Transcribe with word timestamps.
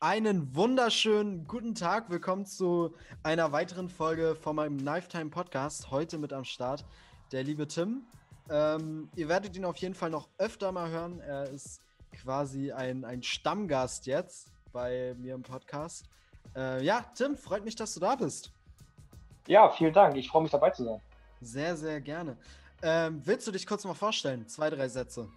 Einen 0.00 0.54
wunderschönen 0.54 1.46
guten 1.46 1.74
Tag. 1.74 2.10
Willkommen 2.10 2.44
zu 2.44 2.94
einer 3.22 3.52
weiteren 3.52 3.88
Folge 3.88 4.34
von 4.34 4.54
meinem 4.54 4.78
Lifetime 4.78 5.30
Podcast. 5.30 5.90
Heute 5.90 6.18
mit 6.18 6.34
am 6.34 6.44
Start 6.44 6.84
der 7.32 7.42
liebe 7.42 7.66
Tim. 7.66 8.02
Ähm, 8.50 9.08
ihr 9.16 9.26
werdet 9.30 9.56
ihn 9.56 9.64
auf 9.64 9.78
jeden 9.78 9.94
Fall 9.94 10.10
noch 10.10 10.28
öfter 10.36 10.70
mal 10.70 10.90
hören. 10.90 11.20
Er 11.20 11.44
ist 11.44 11.80
quasi 12.12 12.72
ein, 12.72 13.06
ein 13.06 13.22
Stammgast 13.22 14.06
jetzt 14.06 14.52
bei 14.70 15.14
mir 15.16 15.34
im 15.34 15.42
Podcast. 15.42 16.04
Äh, 16.54 16.84
ja, 16.84 17.00
Tim, 17.14 17.34
freut 17.34 17.64
mich, 17.64 17.74
dass 17.74 17.94
du 17.94 18.00
da 18.00 18.16
bist. 18.16 18.52
Ja, 19.46 19.70
vielen 19.70 19.94
Dank. 19.94 20.14
Ich 20.18 20.28
freue 20.28 20.42
mich 20.42 20.50
dabei 20.50 20.72
zu 20.72 20.84
sein. 20.84 21.00
Sehr, 21.40 21.74
sehr 21.74 22.02
gerne. 22.02 22.36
Ähm, 22.82 23.22
willst 23.24 23.46
du 23.46 23.50
dich 23.50 23.66
kurz 23.66 23.82
mal 23.86 23.94
vorstellen? 23.94 24.46
Zwei, 24.46 24.68
drei 24.68 24.88
Sätze. 24.88 25.30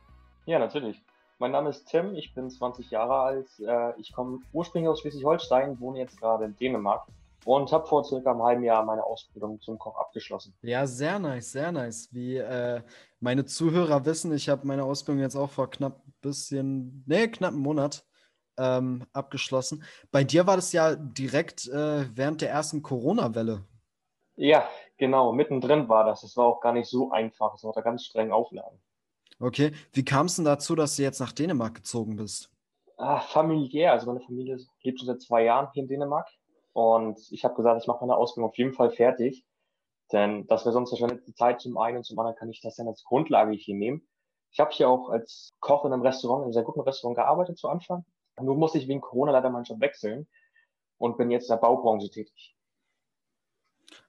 Ja, 0.46 0.60
natürlich. 0.60 1.02
Mein 1.42 1.52
Name 1.52 1.70
ist 1.70 1.86
Tim, 1.86 2.16
ich 2.16 2.34
bin 2.34 2.50
20 2.50 2.92
Jahre 2.92 3.16
alt. 3.22 3.48
Äh, 3.66 3.98
ich 3.98 4.12
komme 4.12 4.40
ursprünglich 4.52 4.90
aus 4.90 5.00
Schleswig-Holstein, 5.00 5.80
wohne 5.80 6.00
jetzt 6.00 6.20
gerade 6.20 6.44
in 6.44 6.56
Dänemark 6.58 7.08
und 7.46 7.72
habe 7.72 7.88
vor 7.88 8.04
circa 8.04 8.32
einem 8.32 8.44
halben 8.44 8.64
Jahr 8.64 8.84
meine 8.84 9.06
Ausbildung 9.06 9.62
zum 9.62 9.80
Koch 9.80 9.96
abgeschlossen. 9.98 10.54
Ja, 10.64 10.86
sehr 10.86 11.18
nice, 11.18 11.54
sehr 11.54 11.72
nice. 11.72 12.10
Wie 12.12 12.36
äh, 12.36 12.82
meine 13.22 13.46
Zuhörer 13.46 14.04
wissen, 14.04 14.34
ich 14.34 14.50
habe 14.50 14.68
meine 14.68 14.84
Ausbildung 14.84 15.22
jetzt 15.22 15.38
auch 15.38 15.50
vor 15.50 15.70
knapp 15.70 16.02
bisschen, 16.20 17.06
nee, 17.08 17.30
knapp 17.30 17.54
einem 17.54 17.62
Monat 17.62 18.06
ähm, 18.58 19.06
abgeschlossen. 19.14 19.86
Bei 20.12 20.26
dir 20.26 20.46
war 20.46 20.58
das 20.58 20.74
ja 20.74 20.98
direkt 20.98 21.70
äh, 21.70 22.06
während 22.14 22.42
der 22.42 22.50
ersten 22.50 22.82
Corona-Welle. 22.82 23.64
Ja, 24.36 24.68
genau, 24.98 25.32
mittendrin 25.32 25.88
war 25.88 26.04
das. 26.04 26.24
Es 26.24 26.36
war 26.36 26.48
auch 26.48 26.60
gar 26.60 26.74
nicht 26.74 26.90
so 26.90 27.12
einfach. 27.12 27.54
Es 27.56 27.64
war 27.64 27.72
da 27.72 27.80
ganz 27.80 28.04
streng 28.04 28.34
Auflagen. 28.34 28.78
Okay, 29.40 29.72
wie 29.94 30.04
kam 30.04 30.26
es 30.26 30.36
denn 30.36 30.46
dazu, 30.46 30.76
dass 30.76 30.98
du 30.98 31.04
jetzt 31.04 31.20
nach 31.20 31.32
Dänemark 31.32 31.76
gezogen 31.76 32.18
bist? 32.18 32.52
Ah, 32.98 33.22
familiär, 33.22 33.94
also 33.94 34.08
meine 34.08 34.20
Familie 34.20 34.58
lebt 34.84 35.00
schon 35.00 35.08
seit 35.08 35.22
zwei 35.22 35.46
Jahren 35.46 35.70
hier 35.74 35.84
in 35.84 35.88
Dänemark 35.88 36.28
und 36.74 37.18
ich 37.32 37.46
habe 37.46 37.56
gesagt, 37.56 37.82
ich 37.82 37.88
mache 37.88 38.02
meine 38.02 38.18
Ausbildung 38.18 38.50
auf 38.50 38.58
jeden 38.58 38.74
Fall 38.74 38.92
fertig, 38.92 39.46
denn 40.12 40.46
das 40.48 40.66
wäre 40.66 40.74
sonst 40.74 40.90
verschwendete 40.90 41.34
Zeit 41.34 41.62
zum 41.62 41.78
einen 41.78 41.98
und 41.98 42.04
zum 42.04 42.20
anderen 42.20 42.38
kann 42.38 42.50
ich 42.50 42.60
das 42.62 42.76
dann 42.76 42.90
als 42.90 43.04
Grundlage 43.06 43.54
hier 43.54 43.76
nehmen. 43.76 44.06
Ich 44.52 44.60
habe 44.60 44.72
hier 44.72 44.90
auch 44.90 45.10
als 45.10 45.52
Koch 45.62 45.86
in 45.86 45.94
einem 45.94 46.02
Restaurant, 46.02 46.42
in 46.42 46.46
einem 46.46 46.54
sehr 46.54 46.64
guten 46.64 46.82
Restaurant 46.82 47.16
gearbeitet 47.16 47.58
zu 47.58 47.70
Anfang. 47.70 48.04
Nur 48.42 48.56
musste 48.56 48.78
ich 48.78 48.88
wegen 48.90 49.02
Corona 49.02 49.32
leider 49.32 49.50
meinen 49.50 49.64
Job 49.64 49.80
wechseln 49.80 50.28
und 50.98 51.18
bin 51.18 51.32
jetzt 51.32 51.50
in 51.50 51.56
der 51.56 51.62
Baubranche 51.62 52.10
tätig. 52.10 52.56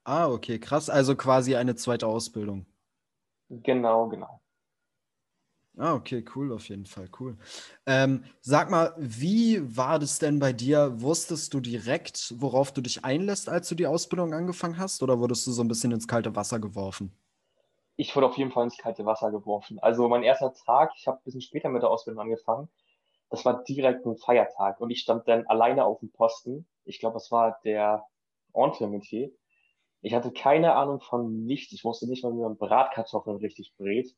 Ah, 0.05 0.29
okay, 0.29 0.59
krass. 0.59 0.91
Also 0.91 1.15
quasi 1.15 1.57
eine 1.57 1.75
zweite 1.77 2.07
Ausbildung. 2.07 2.67
Genau, 3.49 4.09
genau. 4.09 4.40
Ah, 5.81 5.95
okay, 5.95 6.23
cool, 6.35 6.53
auf 6.53 6.69
jeden 6.69 6.85
Fall, 6.85 7.09
cool. 7.19 7.39
Ähm, 7.87 8.25
sag 8.43 8.71
mal, 8.71 8.95
wie 8.99 9.63
war 9.77 9.99
das 9.99 10.19
denn 10.19 10.39
bei 10.39 10.53
dir? 10.53 11.01
Wusstest 11.01 11.55
du 11.55 11.61
direkt, 11.61 12.35
worauf 12.37 12.71
du 12.73 12.83
dich 12.83 13.03
einlässt, 13.05 13.49
als 13.49 13.69
du 13.71 13.75
die 13.75 13.87
Ausbildung 13.87 14.35
angefangen 14.35 14.77
hast, 14.79 15.03
oder 15.03 15.19
wurdest 15.21 15.47
du 15.47 15.53
so 15.53 15.63
ein 15.63 15.69
bisschen 15.69 15.93
ins 15.93 16.07
kalte 16.07 16.37
Wasser 16.37 16.59
geworfen? 16.61 17.17
Ich 17.97 18.17
wurde 18.17 18.27
auf 18.27 18.37
jeden 18.37 18.51
Fall 18.51 18.65
ins 18.65 18.79
kalte 18.79 19.05
Wasser 19.05 19.31
geworfen. 19.31 19.79
Also 19.79 20.09
mein 20.09 20.25
erster 20.25 20.53
Tag, 20.53 20.93
ich 20.97 21.07
habe 21.07 21.19
ein 21.19 21.25
bisschen 21.25 21.41
später 21.41 21.69
mit 21.69 21.83
der 21.83 21.91
Ausbildung 21.91 22.23
angefangen, 22.23 22.69
das 23.31 23.45
war 23.45 23.65
direkt 23.65 24.07
ein 24.07 24.17
Feiertag 24.17 24.81
und 24.81 24.91
ich 24.91 25.01
stand 25.01 25.29
dann 25.29 25.47
alleine 25.47 25.85
auf 25.85 26.01
dem 26.01 26.13
Posten. 26.13 26.69
Ich 26.85 27.01
glaube, 27.01 27.15
das 27.15 27.31
war 27.31 27.61
der 27.65 28.05
Entremetier. 28.55 29.31
Ich 30.03 30.15
hatte 30.15 30.33
keine 30.33 30.75
Ahnung 30.75 31.01
von 31.01 31.45
nichts. 31.45 31.73
Ich 31.73 31.85
wusste 31.85 32.09
nicht 32.09 32.25
wie 32.25 32.29
man 32.29 32.59
Bratkartoffeln 32.59 33.39
richtig 33.39 33.75
brät. 33.79 34.17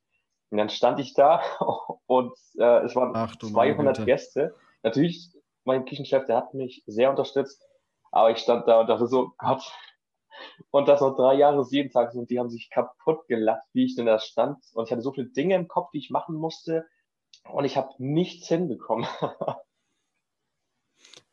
Und 0.52 0.58
dann 0.58 0.68
stand 0.68 1.00
ich 1.00 1.14
da 1.14 1.42
und 2.06 2.34
äh, 2.58 2.84
es 2.84 2.94
waren 2.94 3.12
Ach, 3.14 3.34
200 3.34 4.04
Gäste. 4.04 4.54
Natürlich, 4.82 5.30
mein 5.64 5.86
Küchenchef, 5.86 6.26
der 6.26 6.36
hat 6.36 6.52
mich 6.52 6.82
sehr 6.86 7.08
unterstützt, 7.08 7.66
aber 8.10 8.30
ich 8.30 8.38
stand 8.38 8.68
da 8.68 8.80
und 8.80 8.86
dachte 8.88 9.06
so, 9.06 9.32
Gott. 9.38 9.72
Und 10.70 10.88
das 10.88 11.00
noch 11.00 11.16
drei 11.16 11.34
Jahre 11.34 11.64
jeden 11.70 11.90
Tag 11.90 12.14
und 12.14 12.30
die 12.30 12.38
haben 12.38 12.50
sich 12.50 12.68
kaputt 12.68 13.26
gelacht, 13.28 13.62
wie 13.72 13.86
ich 13.86 13.96
denn 13.96 14.04
da 14.04 14.18
stand. 14.18 14.58
Und 14.74 14.84
ich 14.84 14.92
hatte 14.92 15.00
so 15.00 15.12
viele 15.12 15.28
Dinge 15.28 15.54
im 15.54 15.68
Kopf, 15.68 15.90
die 15.92 15.98
ich 15.98 16.10
machen 16.10 16.36
musste 16.36 16.86
und 17.50 17.64
ich 17.64 17.78
habe 17.78 17.88
nichts 17.96 18.48
hinbekommen. 18.48 19.06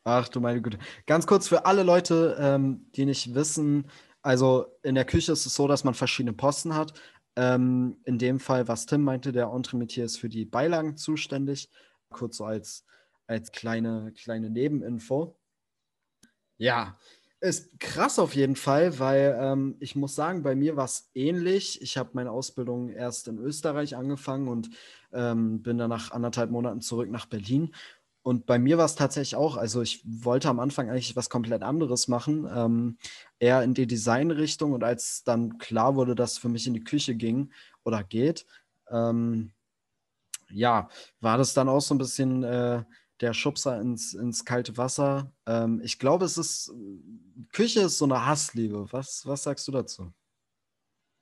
Ach 0.04 0.28
du 0.28 0.40
meine 0.40 0.62
Güte. 0.62 0.78
Ganz 1.06 1.26
kurz 1.26 1.46
für 1.46 1.66
alle 1.66 1.82
Leute, 1.82 2.38
ähm, 2.40 2.90
die 2.94 3.04
nicht 3.04 3.34
wissen, 3.34 3.90
also 4.22 4.66
in 4.82 4.94
der 4.94 5.04
Küche 5.04 5.32
ist 5.32 5.46
es 5.46 5.54
so, 5.54 5.66
dass 5.66 5.84
man 5.84 5.94
verschiedene 5.94 6.34
Posten 6.34 6.74
hat. 6.74 6.94
Ähm, 7.40 7.96
in 8.04 8.18
dem 8.18 8.38
Fall, 8.38 8.68
was 8.68 8.84
Tim 8.84 9.02
meinte, 9.02 9.32
der 9.32 9.46
Entremetier 9.46 10.04
ist 10.04 10.18
für 10.18 10.28
die 10.28 10.44
Beilagen 10.44 10.98
zuständig. 10.98 11.70
Kurz 12.10 12.36
so 12.36 12.44
als, 12.44 12.84
als 13.26 13.50
kleine, 13.50 14.12
kleine 14.12 14.50
Nebeninfo. 14.50 15.38
Ja, 16.58 16.98
ist 17.40 17.80
krass 17.80 18.18
auf 18.18 18.34
jeden 18.34 18.56
Fall, 18.56 18.98
weil 18.98 19.38
ähm, 19.40 19.76
ich 19.80 19.96
muss 19.96 20.14
sagen, 20.14 20.42
bei 20.42 20.54
mir 20.54 20.76
war 20.76 20.84
es 20.84 21.08
ähnlich. 21.14 21.80
Ich 21.80 21.96
habe 21.96 22.10
meine 22.12 22.30
Ausbildung 22.30 22.90
erst 22.90 23.26
in 23.26 23.38
Österreich 23.38 23.96
angefangen 23.96 24.46
und 24.46 24.68
ähm, 25.14 25.62
bin 25.62 25.78
dann 25.78 25.88
nach 25.88 26.10
anderthalb 26.10 26.50
Monaten 26.50 26.82
zurück 26.82 27.10
nach 27.10 27.24
Berlin. 27.24 27.74
Und 28.22 28.46
bei 28.46 28.58
mir 28.58 28.76
war 28.76 28.84
es 28.84 28.96
tatsächlich 28.96 29.36
auch, 29.36 29.56
also 29.56 29.80
ich 29.80 30.02
wollte 30.04 30.48
am 30.48 30.60
Anfang 30.60 30.90
eigentlich 30.90 31.16
was 31.16 31.30
komplett 31.30 31.62
anderes 31.62 32.06
machen, 32.06 32.48
ähm, 32.54 32.98
eher 33.38 33.62
in 33.62 33.72
die 33.72 33.86
Designrichtung. 33.86 34.72
Und 34.72 34.84
als 34.84 35.24
dann 35.24 35.58
klar 35.58 35.94
wurde, 35.96 36.14
dass 36.14 36.32
es 36.32 36.38
für 36.38 36.50
mich 36.50 36.66
in 36.66 36.74
die 36.74 36.84
Küche 36.84 37.14
ging 37.14 37.50
oder 37.82 38.04
geht, 38.04 38.46
ähm, 38.90 39.52
ja, 40.50 40.88
war 41.20 41.38
das 41.38 41.54
dann 41.54 41.68
auch 41.68 41.80
so 41.80 41.94
ein 41.94 41.98
bisschen 41.98 42.42
äh, 42.42 42.84
der 43.20 43.34
Schubser 43.34 43.80
ins, 43.80 44.14
ins 44.14 44.44
kalte 44.44 44.76
Wasser. 44.76 45.32
Ähm, 45.46 45.80
ich 45.84 45.98
glaube, 45.98 46.24
es 46.24 46.38
ist, 46.38 46.72
Küche 47.52 47.80
ist 47.80 47.98
so 47.98 48.04
eine 48.04 48.26
Hassliebe. 48.26 48.86
Was, 48.90 49.26
was 49.26 49.42
sagst 49.42 49.66
du 49.68 49.72
dazu? 49.72 50.12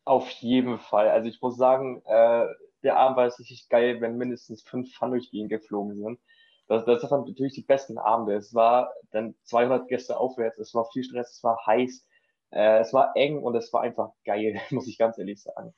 Auf 0.05 0.29
jeden 0.31 0.79
Fall. 0.79 1.11
Also 1.11 1.29
ich 1.29 1.41
muss 1.43 1.57
sagen, 1.57 2.03
äh, 2.07 2.47
der 2.83 2.97
Abend 2.97 3.17
war 3.17 3.27
richtig 3.27 3.69
geil, 3.69 4.01
wenn 4.01 4.17
mindestens 4.17 4.63
fünf 4.63 4.93
Pfannen 4.95 5.13
durch 5.13 5.31
die 5.31 5.47
geflogen 5.49 5.97
sind. 5.97 6.19
Das, 6.69 6.85
das 6.85 7.11
waren 7.11 7.25
natürlich 7.25 7.55
die 7.55 7.63
besten 7.63 7.99
Abende. 7.99 8.35
Es 8.35 8.55
war 8.55 8.93
dann 9.11 9.35
200 9.45 9.89
Gäste 9.89 10.19
aufwärts, 10.19 10.59
es 10.59 10.75
war 10.75 10.85
viel 10.93 11.03
Stress, 11.03 11.33
es 11.33 11.43
war 11.43 11.59
heiß, 11.67 12.07
äh, 12.51 12.81
es 12.81 12.93
war 12.93 13.17
eng 13.17 13.43
und 13.43 13.57
es 13.57 13.73
war 13.73 13.81
einfach 13.81 14.11
geil, 14.25 14.61
muss 14.71 14.87
ich 14.87 14.99
ganz 14.99 15.19
ehrlich 15.19 15.43
sagen. 15.43 15.75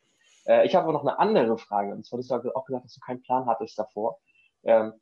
Äh, 0.47 0.67
ich 0.67 0.75
habe 0.75 0.85
aber 0.85 0.93
noch 0.93 1.03
eine 1.03 1.19
andere 1.19 1.59
Frage. 1.59 1.93
Und 1.93 2.05
zwar, 2.05 2.19
du 2.19 2.29
hast 2.29 2.57
auch 2.57 2.65
gesagt, 2.65 2.85
dass 2.85 2.95
du 2.95 3.01
keinen 3.01 3.23
Plan 3.23 3.47
hattest 3.47 3.79
davor. 3.79 4.19
Ähm, 4.65 4.95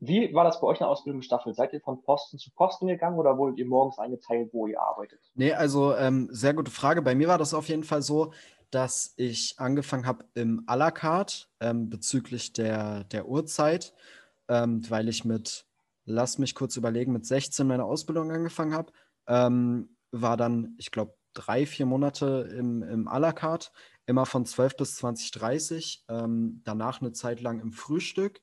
wie 0.00 0.34
war 0.34 0.44
das 0.44 0.60
bei 0.60 0.66
euch 0.66 0.78
in 0.80 0.84
der 0.84 0.90
Ausbildungsstaffel? 0.90 1.54
Seid 1.54 1.72
ihr 1.72 1.80
von 1.80 2.02
Posten 2.02 2.38
zu 2.38 2.50
Posten 2.50 2.86
gegangen 2.86 3.18
oder 3.18 3.38
wurdet 3.38 3.58
ihr 3.58 3.66
morgens 3.66 3.98
eingeteilt, 3.98 4.50
wo 4.52 4.66
ihr 4.66 4.80
arbeitet? 4.80 5.20
Nee, 5.34 5.52
also 5.52 5.94
ähm, 5.96 6.28
sehr 6.30 6.52
gute 6.52 6.70
Frage. 6.70 7.00
Bei 7.00 7.14
mir 7.14 7.28
war 7.28 7.38
das 7.38 7.54
auf 7.54 7.68
jeden 7.68 7.84
Fall 7.84 8.02
so, 8.02 8.32
dass 8.70 9.14
ich 9.16 9.54
angefangen 9.58 10.06
habe 10.06 10.24
im 10.34 10.64
à 10.66 10.76
la 10.76 10.90
carte 10.90 11.46
ähm, 11.60 11.88
bezüglich 11.88 12.52
der, 12.52 13.04
der 13.04 13.28
Uhrzeit, 13.28 13.94
ähm, 14.48 14.88
weil 14.90 15.08
ich 15.08 15.24
mit, 15.24 15.66
lass 16.04 16.38
mich 16.38 16.54
kurz 16.54 16.76
überlegen, 16.76 17.12
mit 17.12 17.26
16 17.26 17.66
meine 17.66 17.84
Ausbildung 17.84 18.30
angefangen 18.30 18.74
habe. 18.74 18.92
Ähm, 19.26 19.96
war 20.10 20.36
dann, 20.36 20.74
ich 20.78 20.90
glaube, 20.90 21.14
drei, 21.32 21.66
vier 21.66 21.86
Monate 21.86 22.48
im, 22.56 22.82
im 22.82 23.08
à 23.08 23.18
la 23.18 23.32
carte, 23.32 23.70
immer 24.06 24.26
von 24.26 24.46
12 24.46 24.76
bis 24.76 25.02
20.30 25.02 26.02
ähm, 26.08 26.60
danach 26.64 27.00
eine 27.00 27.12
Zeit 27.12 27.40
lang 27.40 27.60
im 27.60 27.72
Frühstück. 27.72 28.40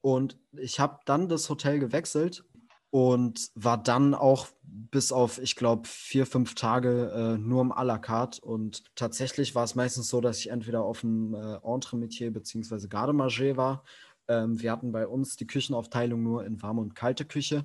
Und 0.00 0.38
ich 0.52 0.80
habe 0.80 0.98
dann 1.06 1.28
das 1.28 1.48
Hotel 1.48 1.78
gewechselt 1.78 2.44
und 2.90 3.50
war 3.54 3.82
dann 3.82 4.14
auch 4.14 4.48
bis 4.62 5.12
auf, 5.12 5.38
ich 5.38 5.56
glaube, 5.56 5.86
vier, 5.86 6.24
fünf 6.24 6.54
Tage 6.54 7.10
äh, 7.14 7.38
nur 7.38 7.60
im 7.60 7.72
à 7.72 7.84
la 7.84 7.98
carte. 7.98 8.40
Und 8.40 8.84
tatsächlich 8.94 9.54
war 9.54 9.64
es 9.64 9.74
meistens 9.74 10.08
so, 10.08 10.20
dass 10.20 10.38
ich 10.38 10.50
entweder 10.50 10.82
auf 10.82 11.00
dem 11.00 11.34
äh, 11.34 11.58
Entremetier 11.62 12.32
bzw. 12.32 12.88
Gardemanger 12.88 13.56
war. 13.56 13.84
Ähm, 14.28 14.60
wir 14.60 14.72
hatten 14.72 14.92
bei 14.92 15.06
uns 15.06 15.36
die 15.36 15.46
Küchenaufteilung 15.46 16.22
nur 16.22 16.44
in 16.44 16.62
warme 16.62 16.80
und 16.80 16.94
kalte 16.94 17.24
Küche. 17.24 17.64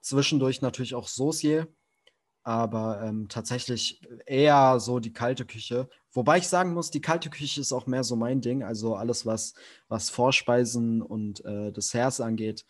Zwischendurch 0.00 0.62
natürlich 0.62 0.94
auch 0.94 1.06
Saucier, 1.06 1.68
aber 2.42 3.02
ähm, 3.02 3.28
tatsächlich 3.28 4.00
eher 4.26 4.80
so 4.80 4.98
die 4.98 5.12
kalte 5.12 5.46
Küche. 5.46 5.88
Wobei 6.12 6.38
ich 6.38 6.48
sagen 6.48 6.74
muss, 6.74 6.90
die 6.90 7.00
kalte 7.00 7.30
Küche 7.30 7.60
ist 7.60 7.72
auch 7.72 7.86
mehr 7.86 8.04
so 8.04 8.16
mein 8.16 8.40
Ding. 8.40 8.62
Also 8.64 8.96
alles, 8.96 9.24
was, 9.26 9.54
was 9.88 10.10
Vorspeisen 10.10 11.02
und 11.02 11.44
äh, 11.44 11.70
Desserts 11.72 12.20
angeht, 12.20 12.64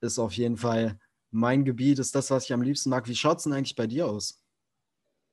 ist 0.00 0.18
auf 0.18 0.32
jeden 0.32 0.56
Fall 0.56 0.98
mein 1.30 1.64
Gebiet, 1.64 1.98
ist 1.98 2.14
das, 2.14 2.30
was 2.30 2.44
ich 2.44 2.52
am 2.52 2.62
liebsten 2.62 2.90
mag. 2.90 3.08
Wie 3.08 3.14
schaut 3.14 3.38
es 3.38 3.44
denn 3.44 3.52
eigentlich 3.52 3.76
bei 3.76 3.86
dir 3.86 4.06
aus? 4.06 4.42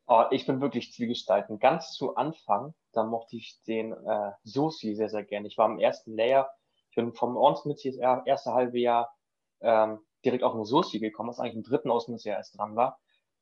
Oh, 0.07 0.24
ich 0.31 0.45
bin 0.45 0.62
wirklich 0.62 0.94
Zwiegespalten. 0.94 1.59
Ganz 1.59 1.94
zu 1.94 2.15
Anfang, 2.15 2.74
da 2.94 3.03
mochte 3.03 3.35
ich 3.35 3.62
den 3.68 3.94
äh, 3.94 4.31
Soßi 4.44 4.95
sehr, 4.95 5.09
sehr 5.09 5.24
gerne. 5.24 5.47
Ich 5.47 5.57
war 5.57 5.69
im 5.69 5.77
ersten 5.77 6.15
Layer. 6.15 6.50
Ich 6.89 6.95
bin 6.95 7.13
vom 7.13 7.38
Ornsmitz 7.38 7.83
das 7.83 7.97
erste 7.97 8.53
halbe 8.53 8.80
Jahr 8.80 9.13
ähm, 9.62 10.00
direkt 10.25 10.44
auf 10.44 10.53
den 10.53 10.65
Soßi 10.65 11.00
gekommen, 11.00 11.30
was 11.30 11.39
eigentlich 11.39 11.56
im 11.56 11.63
dritten 11.63 11.91
Ausmitz 11.91 12.25
erst 12.25 12.57
dran 12.57 12.75
war. 12.75 13.00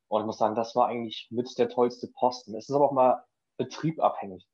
Und 0.08 0.22
ich 0.22 0.26
muss 0.26 0.38
sagen, 0.38 0.56
das 0.56 0.76
war 0.76 0.88
eigentlich 0.88 1.28
mit 1.32 1.50
der 1.58 1.70
tollste 1.70 2.08
Posten. 2.08 2.56
Es 2.56 2.70
ist 2.70 2.76
aber 2.76 2.86
auch 2.86 2.94
mal 2.94 3.24
betriebabhängig. 3.58 4.48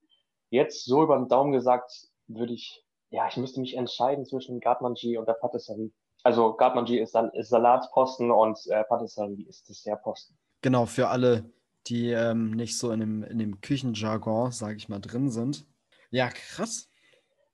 Jetzt 0.50 0.86
so 0.86 1.04
über 1.04 1.18
den 1.18 1.28
Daumen 1.28 1.51
gesagt, 1.51 1.92
würde 2.28 2.54
ich, 2.54 2.84
ja, 3.10 3.28
ich 3.28 3.38
müsste 3.38 3.60
mich 3.60 3.75
entscheiden 3.75 4.25
zwischen 4.25 4.60
Gartmanger 4.60 5.19
und 5.19 5.28
der 5.28 5.34
Patisserie. 5.34 5.92
Also 6.24 6.56
Gartmanji 6.56 7.00
ist, 7.00 7.12
Sal 7.12 7.30
ist 7.34 7.50
Salatposten 7.50 8.31
und 8.31 8.57
äh, 8.68 8.84
Patisserie 8.86 9.46
ist 9.48 9.68
Dessertposten. 9.68 10.38
Genau, 10.62 10.86
für 10.86 11.10
alle, 11.10 11.51
die 11.88 12.12
ähm, 12.12 12.51
nicht 12.51 12.78
so 12.78 12.92
in 12.92 13.01
dem, 13.01 13.24
in 13.24 13.39
dem 13.39 13.60
Küchenjargon, 13.60 14.51
sage 14.51 14.78
ich 14.78 14.88
mal, 14.88 15.00
drin 15.00 15.30
sind. 15.30 15.66
Ja, 16.10 16.30
krass. 16.30 16.89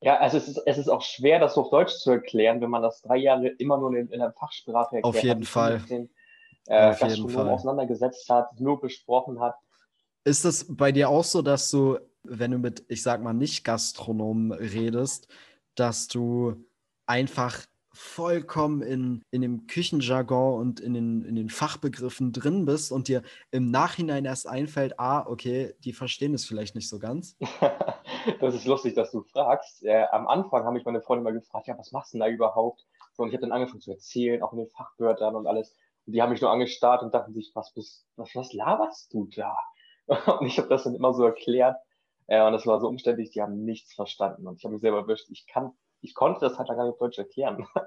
Ja, 0.02 0.18
also 0.18 0.38
es 0.38 0.48
ist, 0.48 0.62
es 0.66 0.78
ist 0.78 0.88
auch 0.88 1.02
schwer, 1.02 1.40
das 1.40 1.58
auf 1.58 1.70
Deutsch 1.72 1.94
zu 1.96 2.12
erklären, 2.12 2.62
wenn 2.62 2.70
man 2.70 2.82
das 2.82 3.02
drei 3.02 3.18
Jahre 3.18 3.48
immer 3.48 3.78
nur 3.78 3.94
in, 3.96 4.08
in 4.10 4.20
der 4.20 4.32
Fachsprache 4.32 4.98
erklärt 4.98 5.04
Auf 5.04 5.24
jeden 5.24 5.42
hat, 5.42 5.48
Fall. 5.48 5.80
den 5.90 6.10
äh, 6.68 6.92
Auf 6.92 7.00
jeden 7.00 7.10
Gastronomen 7.10 7.36
Fall. 7.36 7.50
auseinandergesetzt 7.50 8.30
hat, 8.30 8.60
nur 8.60 8.80
besprochen 8.80 9.40
hat. 9.42 9.56
Ist 10.24 10.46
es 10.46 10.66
bei 10.70 10.92
dir 10.92 11.10
auch 11.10 11.24
so, 11.24 11.42
dass 11.42 11.70
du, 11.70 11.98
wenn 12.24 12.52
du 12.52 12.60
mit, 12.60 12.86
ich 12.88 13.04
sag 13.04 13.22
mal, 13.22 13.34
Nicht-Gastronomen 13.34 14.54
redest, 14.54 15.28
dass 15.76 16.08
du 16.08 16.64
einfach 17.06 17.66
vollkommen 17.94 18.82
in, 18.82 19.24
in 19.32 19.42
dem 19.42 19.68
Küchenjargon 19.68 20.60
und 20.60 20.80
in 20.80 20.94
den, 20.94 21.24
in 21.24 21.36
den 21.36 21.50
Fachbegriffen 21.50 22.32
drin 22.32 22.66
bist 22.66 22.92
und 22.92 23.08
dir 23.08 23.24
im 23.52 23.72
Nachhinein 23.72 24.26
erst 24.26 24.48
einfällt, 24.48 25.00
ah, 25.00 25.26
okay, 25.26 25.74
die 25.84 25.94
verstehen 25.94 26.34
es 26.34 26.46
vielleicht 26.46 26.76
nicht 26.76 26.90
so 26.90 27.00
ganz? 27.00 27.36
das 28.40 28.56
ist 28.56 28.66
lustig, 28.66 28.96
dass 28.96 29.12
du 29.12 29.24
fragst. 29.24 29.84
Äh, 29.84 30.06
am 30.12 30.28
Anfang 30.28 30.64
haben 30.64 30.74
mich 30.74 30.86
meine 30.86 31.02
Freunde 31.02 31.24
mal 31.24 31.34
gefragt, 31.34 31.68
ja, 31.68 31.78
was 31.78 31.92
machst 31.92 32.14
du 32.14 32.18
denn 32.18 32.28
da 32.28 32.34
überhaupt? 32.34 32.86
So, 33.14 33.24
und 33.24 33.30
ich 33.30 33.36
habe 33.36 33.42
dann 33.42 33.52
angefangen 33.52 33.82
zu 33.82 33.92
erzählen, 33.92 34.44
auch 34.44 34.54
in 34.54 34.60
den 34.60 34.70
Fachwörtern 34.70 35.36
und 35.36 35.48
alles. 35.48 35.76
Und 36.06 36.14
die 36.14 36.22
haben 36.22 36.32
mich 36.32 36.42
nur 36.42 36.52
angestarrt 36.52 37.02
und 37.02 37.14
dachten 37.14 37.34
sich, 37.34 37.52
was 37.54 37.74
bist, 37.74 38.06
was, 38.16 38.34
was 38.36 38.54
laberst 38.54 39.14
du 39.14 39.28
da? 39.36 39.56
Und 40.40 40.48
ich 40.48 40.58
habe 40.58 40.68
das 40.68 40.86
dann 40.86 40.96
immer 40.96 41.14
so 41.14 41.24
erklärt. 41.24 41.78
Äh, 42.26 42.44
und 42.44 42.54
das 42.54 42.66
war 42.66 42.80
so 42.80 42.88
umständlich, 42.88 43.30
die 43.30 43.42
haben 43.42 43.64
nichts 43.64 43.94
verstanden. 43.94 44.48
Und 44.48 44.58
ich 44.58 44.64
habe 44.64 44.74
mich 44.74 44.82
selber 44.82 45.00
erwischt, 45.00 45.30
ich 45.30 45.46
kann, 45.46 45.72
ich 46.02 46.14
konnte 46.14 46.42
das 46.42 46.58
halt 46.58 46.68
gar 46.70 46.84
nicht 46.84 46.94
auf 46.94 46.98
Deutsch 47.00 47.18
erklären. 47.18 47.68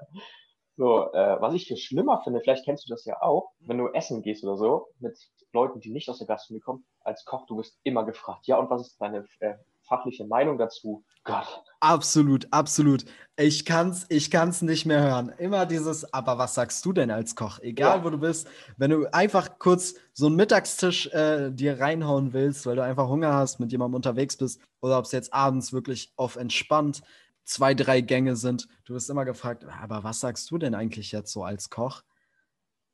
So, 0.75 1.11
äh, 1.13 1.39
was 1.39 1.53
ich 1.53 1.67
viel 1.67 1.77
schlimmer 1.77 2.21
finde, 2.23 2.41
vielleicht 2.41 2.65
kennst 2.65 2.89
du 2.89 2.93
das 2.93 3.05
ja 3.05 3.21
auch, 3.21 3.51
wenn 3.59 3.77
du 3.77 3.89
essen 3.89 4.23
gehst 4.23 4.43
oder 4.43 4.57
so, 4.57 4.87
mit 4.99 5.15
Leuten, 5.51 5.79
die 5.79 5.91
nicht 5.91 6.09
aus 6.09 6.17
der 6.17 6.25
Gastronomie 6.25 6.61
kommen, 6.61 6.85
als 7.01 7.25
Koch, 7.25 7.45
du 7.45 7.57
wirst 7.57 7.77
immer 7.83 8.03
gefragt, 8.05 8.47
ja, 8.47 8.57
und 8.57 8.71
was 8.71 8.81
ist 8.81 8.99
deine 8.99 9.23
äh, 9.39 9.53
fachliche 9.87 10.25
Meinung 10.25 10.57
dazu? 10.57 11.03
Gott, 11.25 11.63
Absolut, 11.79 12.47
absolut. 12.51 13.05
Ich 13.35 13.65
kann's, 13.65 14.05
ich 14.09 14.31
kann's 14.31 14.61
nicht 14.61 14.85
mehr 14.85 15.01
hören. 15.01 15.33
Immer 15.37 15.65
dieses, 15.65 16.11
aber 16.13 16.37
was 16.37 16.55
sagst 16.55 16.85
du 16.85 16.93
denn 16.93 17.11
als 17.11 17.35
Koch? 17.35 17.59
Egal 17.59 17.97
Ja. 17.99 18.03
wo 18.05 18.09
du 18.09 18.17
bist, 18.17 18.47
wenn 18.77 18.89
du 18.89 19.05
einfach 19.13 19.59
kurz 19.59 19.93
so 20.13 20.27
einen 20.27 20.37
Mittagstisch 20.37 21.07
äh, 21.07 21.51
dir 21.51 21.79
reinhauen 21.79 22.33
willst, 22.33 22.65
weil 22.65 22.77
du 22.77 22.83
einfach 22.83 23.09
Hunger 23.09 23.33
hast, 23.33 23.59
mit 23.59 23.71
jemandem 23.71 23.95
unterwegs 23.95 24.37
bist, 24.37 24.61
oder 24.81 24.97
ob 24.97 25.05
es 25.05 25.11
jetzt 25.11 25.33
abends 25.33 25.73
wirklich 25.73 26.13
auf 26.15 26.35
entspannt 26.37 27.01
zwei, 27.43 27.73
drei 27.73 28.01
Gänge 28.01 28.35
sind, 28.35 28.67
du 28.85 28.93
wirst 28.93 29.09
immer 29.09 29.25
gefragt, 29.25 29.65
aber 29.81 30.03
was 30.03 30.19
sagst 30.19 30.49
du 30.51 30.57
denn 30.57 30.75
eigentlich 30.75 31.11
jetzt 31.11 31.31
so 31.31 31.43
als 31.43 31.69
Koch? 31.69 32.03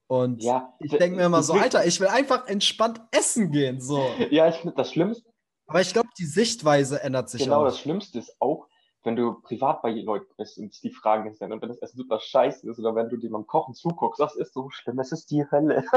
Und 0.07 0.41
ja. 0.41 0.73
ich 0.79 0.91
denke 0.91 1.17
mir 1.17 1.25
immer 1.25 1.43
so, 1.43 1.53
Alter, 1.53 1.85
ich 1.85 1.99
will 1.99 2.07
einfach 2.07 2.47
entspannt 2.47 2.99
essen 3.11 3.51
gehen. 3.51 3.79
So. 3.79 4.03
Ja, 4.31 4.47
ich 4.47 4.55
finde 4.55 4.75
das 4.75 4.91
Schlimmste, 4.91 5.29
Aber 5.67 5.81
ich 5.81 5.93
glaube, 5.93 6.09
die 6.17 6.25
Sichtweise 6.25 7.03
ändert 7.03 7.29
sich 7.29 7.43
genau, 7.43 7.61
auch. 7.61 7.65
das 7.65 7.79
Schlimmste 7.79 8.17
ist 8.17 8.35
auch, 8.39 8.67
wenn 9.03 9.15
du 9.15 9.39
privat 9.41 9.81
bei 9.81 9.91
Leuten 9.91 10.33
bist 10.35 10.57
und 10.57 10.81
die 10.83 10.91
fragen 10.91 11.35
dann 11.39 11.53
und 11.53 11.61
wenn 11.61 11.69
das 11.69 11.77
Essen 11.77 11.97
super 11.97 12.19
scheiße 12.19 12.69
ist 12.69 12.79
oder 12.79 12.95
wenn 12.95 13.09
du 13.09 13.17
dir 13.17 13.29
beim 13.29 13.45
Kochen 13.45 13.75
zuguckst, 13.75 14.19
das 14.19 14.35
ist 14.35 14.53
so 14.53 14.69
schlimm, 14.71 14.99
es 14.99 15.11
ist 15.11 15.29
die 15.31 15.45
Hölle. 15.49 15.85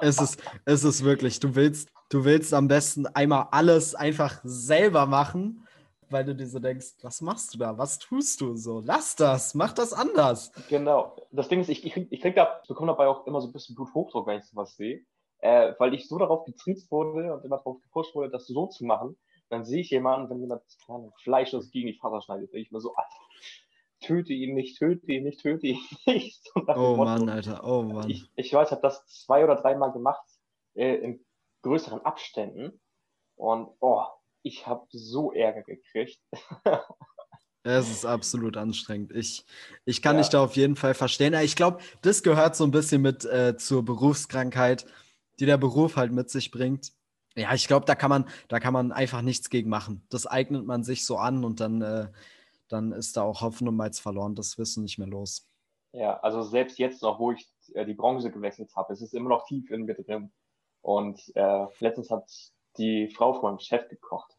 Es 0.00 0.20
ist, 0.20 0.40
es 0.64 0.84
ist 0.84 1.04
wirklich, 1.04 1.40
du 1.40 1.54
willst, 1.54 1.88
du 2.08 2.24
willst 2.24 2.54
am 2.54 2.68
besten 2.68 3.06
einmal 3.06 3.48
alles 3.50 3.94
einfach 3.94 4.40
selber 4.44 5.06
machen, 5.06 5.66
weil 6.10 6.24
du 6.24 6.34
dir 6.34 6.46
so 6.46 6.58
denkst, 6.58 6.94
was 7.02 7.20
machst 7.20 7.54
du 7.54 7.58
da? 7.58 7.76
Was 7.78 7.98
tust 7.98 8.40
du 8.40 8.56
so? 8.56 8.80
Lass 8.84 9.16
das, 9.16 9.54
mach 9.54 9.72
das 9.72 9.92
anders. 9.92 10.52
Genau. 10.68 11.16
Das 11.30 11.48
Ding 11.48 11.60
ist, 11.60 11.68
ich, 11.68 11.84
ich, 11.84 11.92
krieg- 11.92 12.08
ich 12.10 12.20
krieg 12.20 12.34
da, 12.36 12.60
bekomme 12.66 12.92
dabei 12.92 13.06
auch 13.08 13.26
immer 13.26 13.40
so 13.40 13.48
ein 13.48 13.52
bisschen 13.52 13.74
Bluthochdruck, 13.74 14.26
wenn 14.26 14.38
ich 14.38 14.44
sowas 14.46 14.76
sehe. 14.76 15.04
Äh, 15.40 15.74
weil 15.78 15.94
ich 15.94 16.08
so 16.08 16.18
darauf 16.18 16.44
getriezt 16.44 16.90
wurde 16.90 17.32
und 17.32 17.44
immer 17.44 17.58
darauf 17.58 17.80
gepusht 17.82 18.14
wurde, 18.14 18.30
das 18.30 18.46
so 18.46 18.66
zu 18.66 18.84
machen. 18.84 19.16
Dann 19.50 19.64
sehe 19.64 19.80
ich 19.80 19.90
jemanden, 19.90 20.28
wenn 20.30 20.40
jemand 20.40 20.62
keine 20.86 21.12
Fleisch 21.22 21.54
aus 21.54 21.70
gegen 21.70 21.86
die 21.86 21.94
Faser 21.94 22.20
schneidet, 22.22 22.52
denke 22.52 22.66
ich 22.66 22.70
mir 22.72 22.80
so, 22.80 22.94
Alter, 22.94 23.10
töte 24.00 24.32
ihn 24.32 24.54
nicht, 24.54 24.78
töte 24.78 25.06
ihn 25.12 25.24
nicht, 25.24 25.40
töte 25.40 25.66
ihn 25.68 25.78
nicht. 26.06 26.42
So 26.44 26.60
Oh 26.66 26.96
Motto. 26.96 27.04
Mann, 27.04 27.28
Alter, 27.28 27.62
oh 27.64 27.82
Mann. 27.82 28.10
Ich, 28.10 28.28
ich 28.36 28.52
weiß, 28.52 28.68
ich 28.68 28.72
habe 28.72 28.82
das 28.82 29.06
zwei 29.06 29.44
oder 29.44 29.56
dreimal 29.56 29.92
gemacht 29.92 30.24
äh, 30.74 30.96
in 30.96 31.24
größeren 31.62 32.04
Abständen. 32.04 32.80
Und 33.36 33.68
oh, 33.80 34.02
ich 34.48 34.66
habe 34.66 34.86
so 34.90 35.32
Ärger 35.32 35.62
gekriegt. 35.62 36.20
Es 37.64 37.90
ist 37.90 38.06
absolut 38.06 38.56
anstrengend. 38.56 39.12
Ich, 39.12 39.44
ich 39.84 40.00
kann 40.00 40.16
Ja. 40.16 40.22
dich 40.22 40.30
da 40.30 40.42
auf 40.42 40.56
jeden 40.56 40.74
Fall 40.74 40.94
verstehen. 40.94 41.34
Ich 41.34 41.54
glaube, 41.54 41.78
das 42.00 42.22
gehört 42.22 42.56
so 42.56 42.64
ein 42.64 42.70
bisschen 42.70 43.02
mit 43.02 43.26
äh, 43.26 43.56
zur 43.58 43.84
Berufskrankheit, 43.84 44.86
die 45.38 45.44
der 45.44 45.58
Beruf 45.58 45.96
halt 45.96 46.12
mit 46.12 46.30
sich 46.30 46.50
bringt. 46.50 46.92
Ja, 47.36 47.52
ich 47.52 47.68
glaube, 47.68 47.84
da 47.84 47.94
kann 47.94 48.08
man, 48.08 48.28
da 48.48 48.58
kann 48.58 48.72
man 48.72 48.90
einfach 48.90 49.20
nichts 49.22 49.50
gegen 49.50 49.68
machen. 49.68 50.06
Das 50.08 50.26
eignet 50.26 50.64
man 50.64 50.82
sich 50.82 51.04
so 51.04 51.18
an 51.18 51.44
und 51.44 51.60
dann, 51.60 51.82
äh, 51.82 52.08
dann 52.68 52.92
ist 52.92 53.16
da 53.16 53.22
auch 53.22 53.42
Hopfen 53.42 53.68
und 53.68 53.76
Malz 53.76 54.00
verloren. 54.00 54.34
Das 54.34 54.56
du 54.56 54.80
nicht 54.80 54.98
mehr 54.98 55.08
los. 55.08 55.46
Ja, 55.92 56.18
also 56.20 56.42
selbst 56.42 56.78
jetzt 56.78 57.02
noch, 57.02 57.18
wo 57.18 57.32
ich 57.32 57.46
äh, 57.74 57.84
die 57.84 57.94
Branche 57.94 58.30
gewechselt 58.30 58.74
habe, 58.76 58.92
es 58.94 59.02
ist 59.02 59.12
immer 59.14 59.28
noch 59.28 59.46
tief 59.46 59.70
in 59.70 59.84
mir 59.84 59.94
drin. 59.94 60.32
Und 60.80 61.20
äh, 61.34 61.66
letztens 61.80 62.10
hat 62.10 62.30
die 62.78 63.08
Frau 63.08 63.34
von 63.34 63.42
meinem 63.42 63.58
Chef 63.58 63.88
gekocht. 63.88 64.37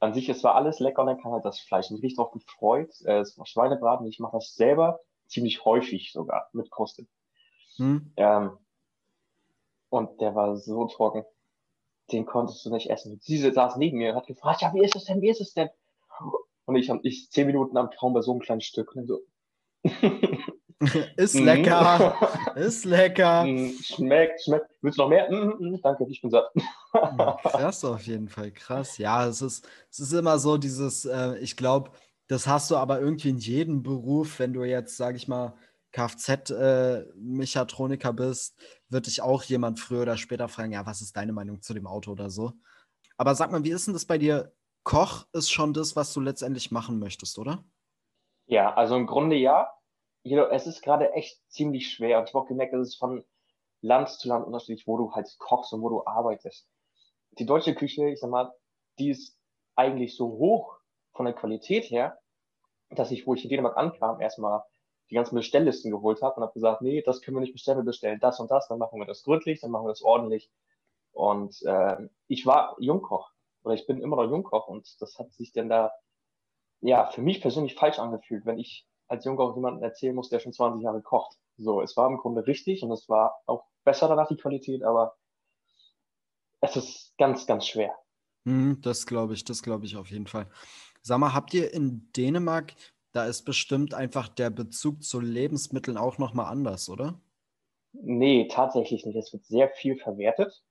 An 0.00 0.14
sich, 0.14 0.28
es 0.28 0.44
war 0.44 0.54
alles 0.54 0.80
lecker 0.80 1.02
und 1.02 1.08
dann 1.08 1.20
kam 1.20 1.32
halt 1.32 1.44
das 1.44 1.60
Fleisch. 1.60 1.90
Mich 1.90 2.02
richtig 2.02 2.16
drauf 2.16 2.32
gefreut. 2.32 2.90
Äh, 3.04 3.18
es 3.20 3.36
war 3.38 3.46
Schweinebraten. 3.46 4.06
Ich 4.06 4.20
mache 4.20 4.36
das 4.36 4.54
selber 4.54 5.00
ziemlich 5.26 5.64
häufig 5.64 6.12
sogar 6.12 6.48
mit 6.52 6.70
Kruste. 6.70 7.06
Hm? 7.78 8.12
Ähm, 8.16 8.58
und 9.90 10.20
der 10.20 10.34
war 10.34 10.56
so 10.56 10.86
trocken. 10.86 11.24
Den 12.12 12.26
konntest 12.26 12.64
du 12.66 12.70
nicht 12.70 12.90
essen. 12.90 13.20
Sie 13.22 13.38
saß 13.38 13.76
neben 13.76 13.98
mir 13.98 14.10
und 14.12 14.16
hat 14.16 14.26
gefragt, 14.26 14.62
ja, 14.62 14.72
wie 14.74 14.84
ist 14.84 14.96
es 14.96 15.04
denn, 15.06 15.22
wie 15.22 15.30
ist 15.30 15.40
es 15.40 15.54
denn? 15.54 15.70
Und 16.66 16.76
ich, 16.76 16.90
hab- 16.90 17.04
ich 17.04 17.30
zehn 17.30 17.46
Minuten 17.46 17.76
am 17.76 17.90
Kaum 17.90 18.14
bei 18.14 18.22
so 18.22 18.32
einem 18.32 18.40
kleinen 18.40 18.60
Stück. 18.60 18.94
Und 18.94 18.96
dann 18.98 19.06
so, 19.06 19.20
ist 21.16 21.34
Mhm. 21.34 21.44
lecker, 21.44 22.16
ist 22.56 22.84
lecker. 22.84 23.44
Mm, 23.44 23.72
Schmeckt, 23.82 24.42
schmeckt. 24.44 24.70
Willst 24.80 24.96
du 24.98 25.02
noch 25.02 25.08
mehr? 25.08 25.28
Mm, 25.30 25.80
danke, 25.82 26.06
ich 26.08 26.20
bin 26.20 26.30
satt. 26.30 26.52
Krass 26.92 27.84
auf 27.84 28.02
jeden 28.02 28.28
Fall, 28.28 28.52
krass. 28.52 28.96
Ja, 28.98 29.26
es 29.26 29.42
ist, 29.42 29.68
es 29.90 29.98
ist 30.00 30.12
immer 30.12 30.38
so 30.38 30.56
dieses, 30.56 31.04
äh, 31.04 31.36
ich 31.38 31.56
glaube, 31.56 31.90
das 32.28 32.46
hast 32.46 32.70
du 32.70 32.76
aber 32.76 33.00
irgendwie 33.00 33.30
in 33.30 33.38
jedem 33.38 33.82
Beruf, 33.82 34.38
wenn 34.38 34.52
du 34.52 34.62
jetzt, 34.64 34.96
sage 34.96 35.16
ich 35.16 35.26
mal, 35.28 35.54
Kfz-Mechatroniker 35.92 38.12
bist, 38.12 38.54
wird 38.88 39.06
dich 39.06 39.22
auch 39.22 39.42
jemand 39.44 39.80
früher 39.80 40.02
oder 40.02 40.16
später 40.18 40.48
fragen, 40.48 40.72
ja, 40.72 40.84
was 40.86 41.00
ist 41.00 41.16
deine 41.16 41.32
Meinung 41.32 41.62
zu 41.62 41.72
dem 41.74 41.86
Auto 41.86 42.12
oder 42.12 42.30
so. 42.30 42.52
Aber 43.16 43.34
sag 43.34 43.50
mal, 43.50 43.64
wie 43.64 43.70
ist 43.70 43.86
denn 43.86 43.94
das 43.94 44.04
bei 44.04 44.18
dir? 44.18 44.52
Koch 44.84 45.26
ist 45.32 45.50
schon 45.50 45.72
das, 45.74 45.96
was 45.96 46.12
du 46.12 46.20
letztendlich 46.20 46.70
machen 46.70 46.98
möchtest, 46.98 47.38
oder? 47.38 47.64
Ja, 48.46 48.74
also 48.74 48.96
im 48.96 49.06
Grunde 49.06 49.36
ja. 49.36 49.68
Jedoch, 50.22 50.50
es 50.50 50.66
ist 50.66 50.82
gerade 50.82 51.12
echt 51.12 51.40
ziemlich 51.48 51.90
schwer. 51.90 52.18
Und 52.18 52.28
ich 52.28 52.34
habe 52.34 52.44
auch 52.44 52.48
gemerkt, 52.48 52.74
dass 52.74 52.88
es 52.88 52.96
von 52.96 53.24
Land 53.80 54.08
zu 54.10 54.28
Land 54.28 54.46
unterschiedlich, 54.46 54.86
wo 54.86 54.96
du 54.96 55.12
halt 55.12 55.28
kochst 55.38 55.72
und 55.72 55.82
wo 55.82 55.88
du 55.88 56.06
arbeitest. 56.06 56.68
Die 57.38 57.46
deutsche 57.46 57.74
Küche, 57.74 58.08
ich 58.08 58.20
sag 58.20 58.30
mal, 58.30 58.52
die 58.98 59.10
ist 59.10 59.38
eigentlich 59.76 60.16
so 60.16 60.26
hoch 60.26 60.78
von 61.12 61.26
der 61.26 61.34
Qualität 61.34 61.84
her, 61.90 62.18
dass 62.90 63.10
ich, 63.10 63.26
wo 63.26 63.34
ich 63.34 63.44
in 63.44 63.50
Dänemark 63.50 63.76
ankam, 63.76 64.20
erstmal 64.20 64.62
die 65.10 65.14
ganzen 65.14 65.36
Bestelllisten 65.36 65.90
geholt 65.90 66.20
habe 66.22 66.36
und 66.36 66.42
habe 66.42 66.52
gesagt, 66.52 66.82
nee, 66.82 67.02
das 67.02 67.22
können 67.22 67.36
wir 67.36 67.40
nicht 67.40 67.52
bestellen, 67.52 67.78
wir 67.78 67.84
bestellen 67.84 68.20
das 68.20 68.40
und 68.40 68.50
das, 68.50 68.68
dann 68.68 68.78
machen 68.78 68.98
wir 68.98 69.06
das 69.06 69.22
gründlich, 69.22 69.60
dann 69.60 69.70
machen 69.70 69.84
wir 69.84 69.90
das 69.90 70.02
ordentlich. 70.02 70.50
Und 71.12 71.62
äh, 71.62 71.96
ich 72.26 72.44
war 72.44 72.76
Jungkoch 72.78 73.30
oder 73.62 73.74
ich 73.74 73.86
bin 73.86 74.00
immer 74.00 74.16
noch 74.16 74.30
Jungkoch 74.30 74.68
und 74.68 75.00
das 75.00 75.18
hat 75.18 75.32
sich 75.32 75.52
dann 75.52 75.68
da 75.68 75.92
ja 76.80 77.06
für 77.10 77.22
mich 77.22 77.40
persönlich 77.40 77.74
falsch 77.74 77.98
angefühlt, 77.98 78.44
wenn 78.46 78.58
ich 78.58 78.86
als 79.08 79.24
Jungkoch 79.24 79.56
jemanden 79.56 79.82
erzählen 79.82 80.14
muss, 80.14 80.28
der 80.28 80.38
schon 80.38 80.52
20 80.52 80.82
Jahre 80.82 81.02
kocht. 81.02 81.36
So, 81.56 81.80
es 81.80 81.96
war 81.96 82.08
im 82.08 82.18
Grunde 82.18 82.46
richtig 82.46 82.82
und 82.82 82.92
es 82.92 83.08
war 83.08 83.40
auch 83.46 83.64
besser 83.84 84.08
danach 84.08 84.28
die 84.28 84.36
Qualität, 84.36 84.82
aber 84.82 85.16
es 86.60 86.76
ist 86.76 87.14
ganz, 87.18 87.46
ganz 87.46 87.66
schwer. 87.66 87.94
Hm, 88.44 88.80
das 88.82 89.06
glaube 89.06 89.34
ich, 89.34 89.44
das 89.44 89.62
glaube 89.62 89.86
ich 89.86 89.96
auf 89.96 90.10
jeden 90.10 90.26
Fall. 90.26 90.48
Sag 91.02 91.18
mal, 91.18 91.34
habt 91.34 91.54
ihr 91.54 91.72
in 91.72 92.10
Dänemark, 92.16 92.74
da 93.12 93.24
ist 93.26 93.42
bestimmt 93.42 93.94
einfach 93.94 94.28
der 94.28 94.50
Bezug 94.50 95.02
zu 95.02 95.20
Lebensmitteln 95.20 95.96
auch 95.96 96.18
nochmal 96.18 96.46
anders, 96.46 96.88
oder? 96.88 97.20
Nee, 97.92 98.48
tatsächlich 98.48 99.06
nicht. 99.06 99.16
Es 99.16 99.32
wird 99.32 99.44
sehr 99.44 99.68
viel 99.68 99.96
verwertet. 99.96 100.62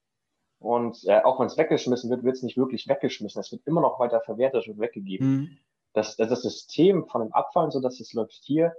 Und 0.60 1.04
äh, 1.06 1.22
auch 1.22 1.40
wenn 1.40 1.48
es 1.48 1.58
weggeschmissen 1.58 2.10
wird, 2.10 2.24
wird 2.24 2.36
es 2.36 2.44
nicht 2.44 2.58
wirklich 2.58 2.88
weggeschmissen. 2.88 3.40
Es 3.40 3.52
wird 3.52 3.66
immer 3.66 3.82
noch 3.82 4.00
weiter 4.00 4.22
verwertet 4.22 4.68
und 4.68 4.80
weggegeben. 4.80 5.28
Hm. 5.28 5.58
Das, 5.98 6.16
das, 6.16 6.44
System 6.44 7.08
von 7.08 7.22
dem 7.22 7.34
Abfall, 7.34 7.72
so 7.72 7.80
dass 7.80 8.00
es 8.00 8.14
läuft 8.14 8.40
hier 8.44 8.74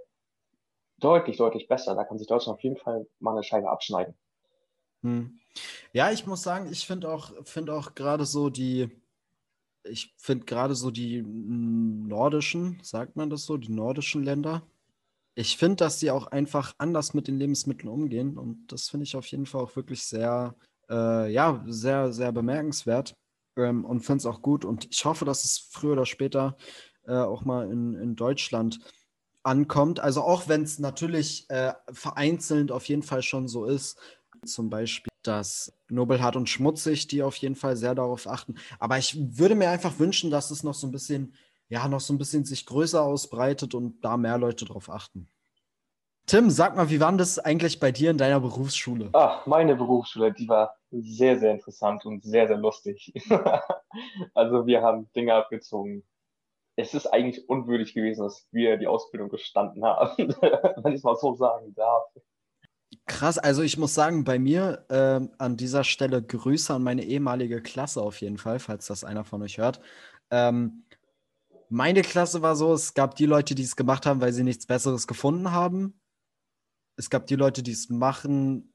deutlich, 1.01 1.37
deutlich 1.37 1.67
besser. 1.67 1.97
Da 1.97 2.05
kann 2.05 2.19
sich 2.19 2.29
Deutschland 2.29 2.59
auf 2.59 2.63
jeden 2.63 2.77
Fall 2.77 3.07
mal 3.19 3.33
eine 3.33 3.43
Scheibe 3.43 3.69
abschneiden. 3.69 4.15
Hm. 5.03 5.39
Ja, 5.93 6.13
ich 6.13 6.27
muss 6.27 6.43
sagen, 6.43 6.69
ich 6.71 6.87
finde 6.87 7.11
auch, 7.13 7.33
finde 7.45 7.75
auch 7.75 7.97
gerade 7.97 8.25
so 8.25 8.51
die, 8.51 8.89
ich 9.83 10.15
finde 10.17 10.45
gerade 10.45 10.77
so 10.77 10.93
die 10.93 11.23
nordischen, 11.23 12.79
sagt 12.83 13.17
man 13.17 13.31
das 13.31 13.45
so, 13.45 13.57
die 13.57 13.73
nordischen 13.73 14.23
Länder, 14.23 14.63
ich 15.35 15.57
finde, 15.57 15.77
dass 15.77 15.99
die 15.99 16.13
auch 16.13 16.29
einfach 16.29 16.75
anders 16.79 17.15
mit 17.15 17.27
den 17.27 17.39
Lebensmitteln 17.39 17.89
umgehen. 17.89 18.39
Und 18.39 18.73
das 18.73 18.91
finde 18.91 19.05
ich 19.05 19.17
auf 19.17 19.27
jeden 19.27 19.47
Fall 19.47 19.63
auch 19.63 19.77
wirklich 19.77 20.03
sehr, 20.05 20.55
äh, 20.89 21.33
ja, 21.33 21.65
sehr, 21.67 22.13
sehr 22.13 22.33
bemerkenswert. 22.33 23.15
Ähm, 23.57 23.85
und 23.85 24.01
finde 24.01 24.19
es 24.19 24.27
auch 24.27 24.43
gut. 24.43 24.65
Und 24.65 24.89
ich 24.91 25.05
hoffe, 25.05 25.25
dass 25.25 25.45
es 25.45 25.59
früher 25.59 25.93
oder 25.93 26.07
später 26.07 26.57
äh, 27.09 27.15
auch 27.15 27.45
mal 27.45 27.71
in, 27.71 27.95
in 27.95 28.17
Deutschland 28.17 28.81
ankommt. 29.43 30.01
Also 30.01 30.23
auch 30.23 30.49
wenn 30.49 30.63
es 30.63 30.79
natürlich 30.79 31.49
äh, 31.49 31.73
vereinzelt 31.91 32.71
auf 32.71 32.85
jeden 32.89 33.03
Fall 33.03 33.23
schon 33.23 33.49
so 33.49 33.65
ist. 33.65 33.99
Zum 34.45 34.71
Beispiel 34.71 35.09
dass 35.25 35.77
Nobelhart 35.89 36.37
und 36.37 36.49
Schmutzig, 36.49 37.09
die 37.09 37.23
auf 37.23 37.37
jeden 37.37 37.57
Fall 37.57 37.77
sehr 37.77 37.95
darauf 37.95 38.27
achten. 38.27 38.55
Aber 38.79 38.99
ich 38.99 39.17
würde 39.37 39.57
mir 39.57 39.69
einfach 39.69 39.99
wünschen, 39.99 40.31
dass 40.31 40.51
es 40.51 40.63
noch 40.63 40.75
so 40.75 40.87
ein 40.87 40.93
bisschen 40.93 41.35
ja 41.69 41.87
noch 41.89 42.01
so 42.01 42.15
ein 42.15 42.19
bisschen 42.19 42.45
sich 42.45 42.67
größer 42.67 43.03
ausbreitet 43.03 43.75
und 43.75 44.01
da 44.01 44.17
mehr 44.17 44.39
Leute 44.39 44.65
drauf 44.65 44.91
achten. 44.91 45.29
Tim, 46.27 46.51
sag 46.51 46.77
mal, 46.77 46.91
wie 46.91 47.01
war 47.01 47.13
das 47.13 47.39
eigentlich 47.39 47.81
bei 47.81 47.91
dir 47.91 48.11
in 48.11 48.19
deiner 48.19 48.41
Berufsschule? 48.41 49.11
Ach, 49.15 49.47
meine 49.47 49.77
Berufsschule, 49.77 50.33
die 50.33 50.49
war 50.49 50.77
sehr, 50.91 51.39
sehr 51.39 51.53
interessant 51.53 52.05
und 52.05 52.23
sehr, 52.23 52.47
sehr 52.47 52.59
lustig. 52.59 53.13
also 54.35 54.67
wir 54.67 54.83
haben 54.83 55.11
Dinge 55.15 55.35
abgezogen. 55.35 56.05
Es 56.79 56.95
ist 56.95 57.07
eigentlich 57.09 57.49
unwürdig 57.49 57.93
gewesen, 57.93 58.23
dass 58.23 58.47
wir 58.53 58.77
die 58.77 58.87
Ausbildung 58.87 59.31
gestanden 59.31 59.85
haben, 59.85 60.17
wenn 60.19 60.93
ich 60.93 60.99
es 60.99 61.03
mal 61.03 61.17
so 61.17 61.35
sagen 61.35 61.75
darf. 61.75 62.05
Krass, 63.07 63.37
also 63.37 63.63
ich 63.63 63.77
muss 63.79 63.95
sagen, 63.95 64.23
bei 64.23 64.39
mir 64.39 64.87
äh, 64.89 65.21
an 65.39 65.57
dieser 65.57 65.83
Stelle 65.83 66.23
Grüße 66.23 66.73
an 66.73 66.85
meine 66.85 67.03
ehemalige 67.03 67.61
Klasse 67.63 68.01
auf 68.01 68.21
jeden 68.21 68.39
Fall, 68.39 68.61
falls 68.61 68.87
das 68.87 69.03
einer 69.03 69.25
von 69.25 69.43
euch 69.43 69.59
hört. 69.59 69.81
Ähm, 70.31 70.85
meine 71.69 72.03
Klasse 72.03 72.43
war 72.43 72.55
so, 72.55 72.73
es 72.73 72.95
gab 72.95 73.17
die 73.17 73.27
Leute, 73.27 73.57
die 73.57 73.65
es 73.65 73.75
gemacht 73.75 74.07
haben, 74.07 74.21
weil 74.21 74.33
sie 74.33 74.45
nichts 74.45 74.67
Besseres 74.67 75.09
gefunden 75.09 75.51
haben. 75.51 76.01
Es 76.97 77.11
gab 77.11 77.27
die 77.27 77.35
Leute, 77.35 77.65
die 77.65 77.73
es 77.73 77.89
machen, 77.91 78.73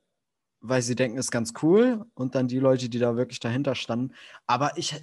weil 0.59 0.81
sie 0.81 0.95
denken, 0.95 1.17
es 1.17 1.27
ist 1.27 1.31
ganz 1.31 1.53
cool. 1.61 2.05
Und 2.15 2.35
dann 2.35 2.49
die 2.49 2.59
Leute, 2.59 2.89
die 2.89 2.99
da 2.99 3.15
wirklich 3.15 3.39
dahinter 3.39 3.75
standen. 3.75 4.13
Aber 4.45 4.77
ich 4.77 5.01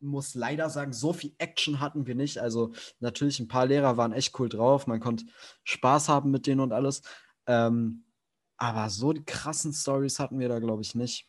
muss 0.00 0.34
leider 0.34 0.70
sagen, 0.70 0.92
so 0.92 1.12
viel 1.12 1.34
Action 1.38 1.80
hatten 1.80 2.06
wir 2.06 2.14
nicht. 2.14 2.38
Also 2.38 2.72
natürlich, 3.00 3.40
ein 3.40 3.48
paar 3.48 3.66
Lehrer 3.66 3.96
waren 3.96 4.12
echt 4.12 4.38
cool 4.38 4.48
drauf. 4.48 4.86
Man 4.86 5.00
konnte 5.00 5.26
Spaß 5.64 6.08
haben 6.08 6.30
mit 6.30 6.46
denen 6.46 6.60
und 6.60 6.72
alles. 6.72 7.02
Ähm, 7.46 8.04
aber 8.56 8.90
so 8.90 9.12
die 9.12 9.24
krassen 9.24 9.72
Stories 9.72 10.18
hatten 10.18 10.38
wir 10.38 10.48
da, 10.48 10.58
glaube 10.58 10.82
ich, 10.82 10.94
nicht. 10.94 11.26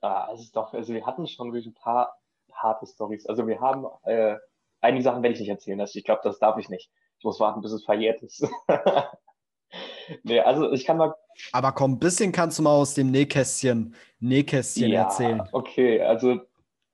Ah, 0.00 0.24
also 0.26 0.44
doch, 0.52 0.74
also 0.74 0.92
wir 0.94 1.04
hatten 1.06 1.26
schon 1.26 1.52
wirklich 1.52 1.66
ein 1.66 1.74
paar 1.74 2.18
harte 2.52 2.86
Stories. 2.86 3.26
Also 3.26 3.46
wir 3.46 3.60
haben 3.60 3.86
äh, 4.04 4.36
einige 4.80 5.02
Sachen 5.02 5.22
werde 5.22 5.34
ich 5.34 5.40
nicht 5.40 5.48
erzählen. 5.48 5.80
Also 5.80 5.98
ich 5.98 6.04
glaube, 6.04 6.20
das 6.24 6.38
darf 6.38 6.58
ich 6.58 6.68
nicht. 6.68 6.90
Ich 7.18 7.24
muss 7.24 7.40
warten, 7.40 7.60
bis 7.62 7.72
es 7.72 7.84
verjährt 7.84 8.22
ist. 8.22 8.46
nee, 10.22 10.40
also 10.40 10.70
ich 10.72 10.84
kann 10.84 10.98
mal. 10.98 11.14
Aber 11.52 11.72
komm, 11.72 11.92
ein 11.92 11.98
bisschen 11.98 12.30
kannst 12.30 12.58
du 12.58 12.62
mal 12.62 12.74
aus 12.74 12.94
dem 12.94 13.10
Nähkästchen, 13.10 13.94
Nähkästchen 14.20 14.90
ja, 14.90 15.02
erzählen. 15.02 15.42
Okay, 15.52 16.00
also 16.00 16.40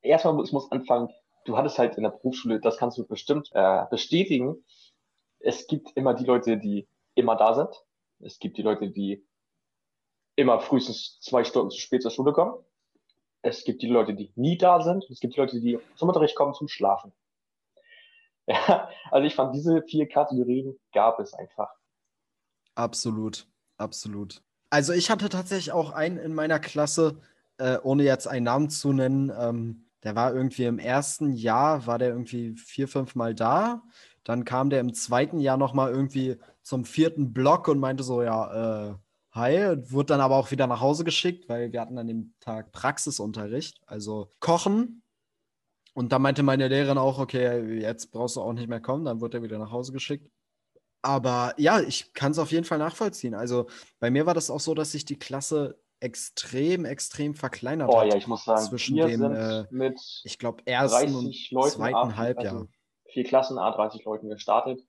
erstmal 0.04 0.42
ich 0.44 0.52
muss 0.52 0.70
anfangen. 0.70 1.10
Du 1.44 1.56
hattest 1.56 1.78
halt 1.78 1.96
in 1.96 2.04
der 2.04 2.10
Berufsschule, 2.10 2.60
das 2.60 2.78
kannst 2.78 2.96
du 2.96 3.06
bestimmt 3.06 3.50
äh, 3.52 3.84
bestätigen. 3.90 4.64
Es 5.40 5.66
gibt 5.66 5.90
immer 5.96 6.14
die 6.14 6.24
Leute, 6.24 6.56
die 6.56 6.88
immer 7.14 7.36
da 7.36 7.54
sind. 7.54 7.74
Es 8.20 8.38
gibt 8.38 8.56
die 8.56 8.62
Leute, 8.62 8.90
die 8.90 9.26
immer 10.36 10.60
frühestens 10.60 11.20
zwei 11.20 11.44
Stunden 11.44 11.70
zu 11.70 11.78
spät 11.78 12.02
zur 12.02 12.10
Schule 12.10 12.32
kommen 12.32 12.54
es 13.44 13.64
gibt 13.64 13.82
die 13.82 13.88
Leute, 13.88 14.14
die 14.14 14.32
nie 14.36 14.56
da 14.56 14.80
sind. 14.80 15.04
Es 15.10 15.20
gibt 15.20 15.34
die 15.36 15.40
Leute, 15.40 15.60
die 15.60 15.78
zum 15.96 16.08
Unterricht 16.08 16.34
kommen 16.34 16.54
zum 16.54 16.68
Schlafen. 16.68 17.12
Ja, 18.46 18.90
also 19.10 19.26
ich 19.26 19.34
fand, 19.34 19.54
diese 19.54 19.80
vier 19.84 20.06
Kategorien 20.06 20.78
gab 20.92 21.18
es 21.18 21.32
einfach. 21.32 21.70
Absolut, 22.74 23.46
absolut. 23.78 24.42
Also 24.68 24.92
ich 24.92 25.08
hatte 25.08 25.30
tatsächlich 25.30 25.72
auch 25.72 25.92
einen 25.92 26.18
in 26.18 26.34
meiner 26.34 26.58
Klasse, 26.58 27.22
äh, 27.56 27.78
ohne 27.82 28.02
jetzt 28.02 28.26
einen 28.28 28.44
Namen 28.44 28.68
zu 28.68 28.92
nennen. 28.92 29.32
Ähm, 29.34 29.83
der 30.04 30.14
war 30.14 30.34
irgendwie 30.34 30.64
im 30.64 30.78
ersten 30.78 31.32
Jahr, 31.32 31.86
war 31.86 31.98
der 31.98 32.10
irgendwie 32.10 32.54
vier, 32.56 32.88
fünf 32.88 33.14
Mal 33.14 33.34
da. 33.34 33.82
Dann 34.22 34.44
kam 34.44 34.70
der 34.70 34.80
im 34.80 34.94
zweiten 34.94 35.40
Jahr 35.40 35.56
nochmal 35.56 35.90
irgendwie 35.90 36.36
zum 36.62 36.84
vierten 36.84 37.32
Block 37.32 37.68
und 37.68 37.78
meinte 37.78 38.04
so, 38.04 38.22
ja, 38.22 38.90
äh, 38.90 38.94
Hi, 39.34 39.76
wurde 39.90 40.06
dann 40.06 40.20
aber 40.20 40.36
auch 40.36 40.52
wieder 40.52 40.68
nach 40.68 40.80
Hause 40.80 41.02
geschickt, 41.02 41.48
weil 41.48 41.72
wir 41.72 41.80
hatten 41.80 41.98
an 41.98 42.06
dem 42.06 42.34
Tag 42.38 42.70
Praxisunterricht, 42.70 43.80
also 43.84 44.30
Kochen. 44.38 45.02
Und 45.92 46.12
da 46.12 46.20
meinte 46.20 46.44
meine 46.44 46.68
Lehrerin 46.68 46.98
auch, 46.98 47.18
okay, 47.18 47.80
jetzt 47.80 48.12
brauchst 48.12 48.36
du 48.36 48.42
auch 48.42 48.52
nicht 48.52 48.68
mehr 48.68 48.80
kommen, 48.80 49.04
dann 49.04 49.20
wurde 49.20 49.38
er 49.38 49.42
wieder 49.42 49.58
nach 49.58 49.72
Hause 49.72 49.92
geschickt. 49.92 50.30
Aber 51.02 51.52
ja, 51.58 51.80
ich 51.80 52.12
kann 52.12 52.30
es 52.30 52.38
auf 52.38 52.52
jeden 52.52 52.64
Fall 52.64 52.78
nachvollziehen. 52.78 53.34
Also 53.34 53.66
bei 53.98 54.08
mir 54.08 54.24
war 54.24 54.34
das 54.34 54.50
auch 54.50 54.60
so, 54.60 54.72
dass 54.72 54.92
sich 54.92 55.04
die 55.04 55.18
Klasse 55.18 55.80
extrem, 56.00 56.84
extrem 56.84 57.34
verkleinert 57.34 57.90
oh, 57.90 58.00
hat. 58.00 58.08
ja, 58.08 58.16
ich 58.16 58.26
muss 58.26 58.44
sagen, 58.44 58.62
zwischen 58.62 58.96
dem, 58.96 59.22
äh, 59.22 59.64
mit 59.70 60.00
ich 60.24 60.38
glaube, 60.38 60.62
ersten 60.66 61.14
und 61.14 61.50
Leuten 61.50 61.70
zweiten 61.70 62.16
Halbjahr. 62.16 62.54
Also 62.54 62.68
vier 63.12 63.24
Klassen, 63.24 63.58
A30 63.58 64.04
Leuten 64.04 64.28
gestartet. 64.28 64.80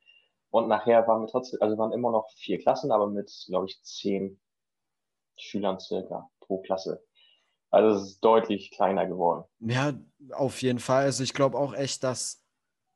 Und 0.49 0.67
nachher 0.67 1.07
waren 1.07 1.21
wir 1.21 1.27
trotzdem, 1.27 1.61
also 1.61 1.77
waren 1.77 1.91
immer 1.91 2.11
noch 2.11 2.29
vier 2.37 2.59
Klassen, 2.59 2.91
aber 2.91 3.07
mit, 3.07 3.31
glaube 3.47 3.67
ich, 3.67 3.81
zehn 3.83 4.39
Schülern 5.37 5.79
circa 5.79 6.29
pro 6.39 6.61
Klasse. 6.61 7.03
Also 7.71 7.97
es 7.97 8.11
ist 8.11 8.19
deutlich 8.21 8.71
kleiner 8.71 9.05
geworden. 9.05 9.43
Ja, 9.59 9.93
auf 10.31 10.61
jeden 10.61 10.79
Fall. 10.79 11.03
Also 11.03 11.23
ich 11.23 11.33
glaube 11.33 11.57
auch 11.57 11.73
echt, 11.73 12.03
dass 12.03 12.41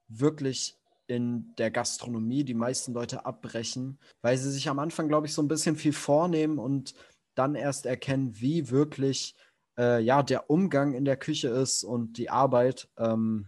wirklich 0.07 0.77
in 1.07 1.53
der 1.57 1.71
Gastronomie 1.71 2.43
die 2.43 2.53
meisten 2.53 2.93
Leute 2.93 3.25
abbrechen, 3.25 3.99
weil 4.21 4.37
sie 4.37 4.51
sich 4.51 4.69
am 4.69 4.79
Anfang, 4.79 5.07
glaube 5.07 5.27
ich, 5.27 5.33
so 5.33 5.41
ein 5.41 5.47
bisschen 5.47 5.75
viel 5.75 5.91
vornehmen 5.91 6.59
und 6.59 6.93
dann 7.39 7.55
erst 7.55 7.86
erkennen, 7.86 8.34
wie 8.39 8.69
wirklich 8.69 9.34
äh, 9.77 10.01
ja, 10.01 10.22
der 10.24 10.50
Umgang 10.50 10.93
in 10.93 11.05
der 11.05 11.15
Küche 11.15 11.48
ist 11.48 11.84
und 11.84 12.17
die 12.17 12.29
Arbeit. 12.29 12.89
Ähm, 12.98 13.48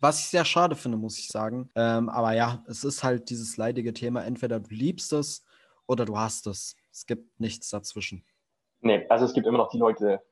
was 0.00 0.20
ich 0.20 0.26
sehr 0.26 0.44
schade 0.44 0.76
finde, 0.76 0.98
muss 0.98 1.18
ich 1.18 1.28
sagen. 1.28 1.70
Ähm, 1.74 2.08
aber 2.10 2.34
ja, 2.34 2.62
es 2.68 2.84
ist 2.84 3.02
halt 3.02 3.30
dieses 3.30 3.56
leidige 3.56 3.94
Thema. 3.94 4.24
Entweder 4.24 4.60
du 4.60 4.72
liebst 4.72 5.12
es 5.14 5.42
oder 5.86 6.04
du 6.04 6.18
hast 6.18 6.46
es. 6.46 6.76
Es 6.92 7.06
gibt 7.06 7.40
nichts 7.40 7.70
dazwischen. 7.70 8.24
Nee, 8.80 9.06
also 9.08 9.24
es 9.24 9.32
gibt 9.32 9.46
immer 9.46 9.58
noch 9.58 9.70
die 9.70 9.78
Leute, 9.78 10.22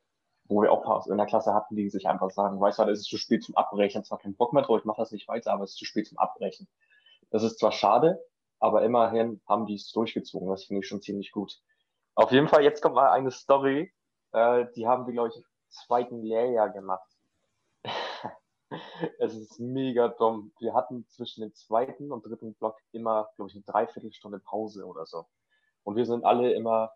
wo 0.44 0.62
wir 0.62 0.70
auch 0.70 1.06
in 1.06 1.16
der 1.16 1.26
Klasse 1.26 1.54
hatten, 1.54 1.74
die 1.74 1.88
sich 1.88 2.06
einfach 2.06 2.30
sagen, 2.30 2.60
weißt 2.60 2.78
du, 2.78 2.82
es 2.84 3.00
ist 3.00 3.06
zu 3.06 3.16
spät 3.16 3.42
zum 3.42 3.56
Abbrechen, 3.56 4.04
zwar 4.04 4.18
kein 4.18 4.36
Bock 4.36 4.52
mehr 4.52 4.62
drauf, 4.62 4.78
ich 4.80 4.84
mache 4.84 5.00
das 5.00 5.10
nicht 5.10 5.26
weiter, 5.26 5.52
aber 5.52 5.64
es 5.64 5.70
ist 5.70 5.78
zu 5.78 5.84
spät 5.84 6.06
zum 6.06 6.18
Abbrechen. 6.18 6.68
Das 7.30 7.42
ist 7.42 7.58
zwar 7.58 7.72
schade, 7.72 8.20
aber 8.60 8.82
immerhin 8.82 9.40
haben 9.48 9.66
die 9.66 9.74
es 9.74 9.90
durchgezogen. 9.90 10.48
Das 10.48 10.64
finde 10.64 10.80
ich 10.80 10.86
schon 10.86 11.02
ziemlich 11.02 11.32
gut. 11.32 11.60
Auf 12.16 12.32
jeden 12.32 12.48
Fall, 12.48 12.64
jetzt 12.64 12.80
kommt 12.80 12.94
mal 12.94 13.10
eine 13.10 13.30
Story, 13.30 13.92
äh, 14.32 14.64
die 14.74 14.86
haben 14.86 15.06
wir, 15.06 15.12
glaube 15.12 15.28
ich, 15.28 15.36
im 15.36 15.44
zweiten 15.68 16.22
Lehrjahr 16.22 16.70
gemacht. 16.70 17.06
es 19.18 19.34
ist 19.34 19.60
mega 19.60 20.08
dumm. 20.08 20.50
Wir 20.58 20.72
hatten 20.72 21.06
zwischen 21.08 21.42
dem 21.42 21.54
zweiten 21.54 22.10
und 22.10 22.24
dritten 22.24 22.54
Block 22.54 22.78
immer, 22.92 23.28
glaube 23.36 23.50
ich, 23.50 23.54
eine 23.54 23.64
Dreiviertelstunde 23.64 24.38
Pause 24.38 24.86
oder 24.86 25.04
so. 25.04 25.26
Und 25.82 25.96
wir 25.96 26.06
sind 26.06 26.24
alle 26.24 26.54
immer 26.54 26.90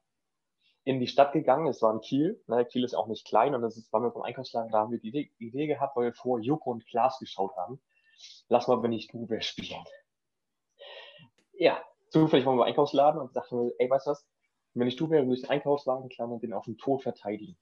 in 0.85 1.01
die 1.01 1.07
Stadt 1.07 1.35
gegangen. 1.35 1.67
Es 1.67 1.83
war 1.83 1.93
in 1.93 2.01
Kiel. 2.01 2.43
Ne? 2.47 2.65
Kiel 2.65 2.83
ist 2.83 2.95
auch 2.95 3.07
nicht 3.07 3.27
klein 3.27 3.55
und 3.55 3.61
das 3.61 3.77
ist, 3.77 3.93
waren 3.93 4.03
wir 4.03 4.13
vom 4.13 4.23
Einkaufsladen, 4.23 4.73
da 4.73 4.79
haben 4.79 4.91
wir 4.91 5.01
die 5.01 5.09
Idee, 5.09 5.31
Idee 5.37 5.67
gehabt, 5.67 5.97
weil 5.97 6.05
wir 6.07 6.15
vor 6.15 6.41
Joko 6.41 6.71
und 6.71 6.87
Klaas 6.87 7.19
geschaut 7.19 7.55
haben. 7.59 7.79
Lass 8.49 8.69
mal, 8.69 8.83
wenn 8.83 8.93
ich 8.93 9.11
wer 9.13 9.43
spielen. 9.43 9.85
Ja, 11.53 11.79
zufällig 12.09 12.47
waren 12.47 12.57
wir 12.57 12.65
im 12.65 12.69
Einkaufsladen 12.69 13.21
und 13.21 13.37
dachten, 13.37 13.71
ey, 13.79 13.91
weißt 13.91 14.07
du 14.07 14.13
was? 14.13 14.27
Wenn 14.75 14.89
ich 14.89 14.97
du 14.97 15.11
wäre, 15.11 15.25
würde 15.25 15.35
ich 15.35 15.43
den 15.43 15.51
Einkaufswagen 15.51 16.09
klammern 16.09 16.35
und 16.35 16.43
den 16.43 16.53
auf 16.53 16.65
den 16.65 16.79
Tod 16.79 17.03
verteidigen. 17.03 17.59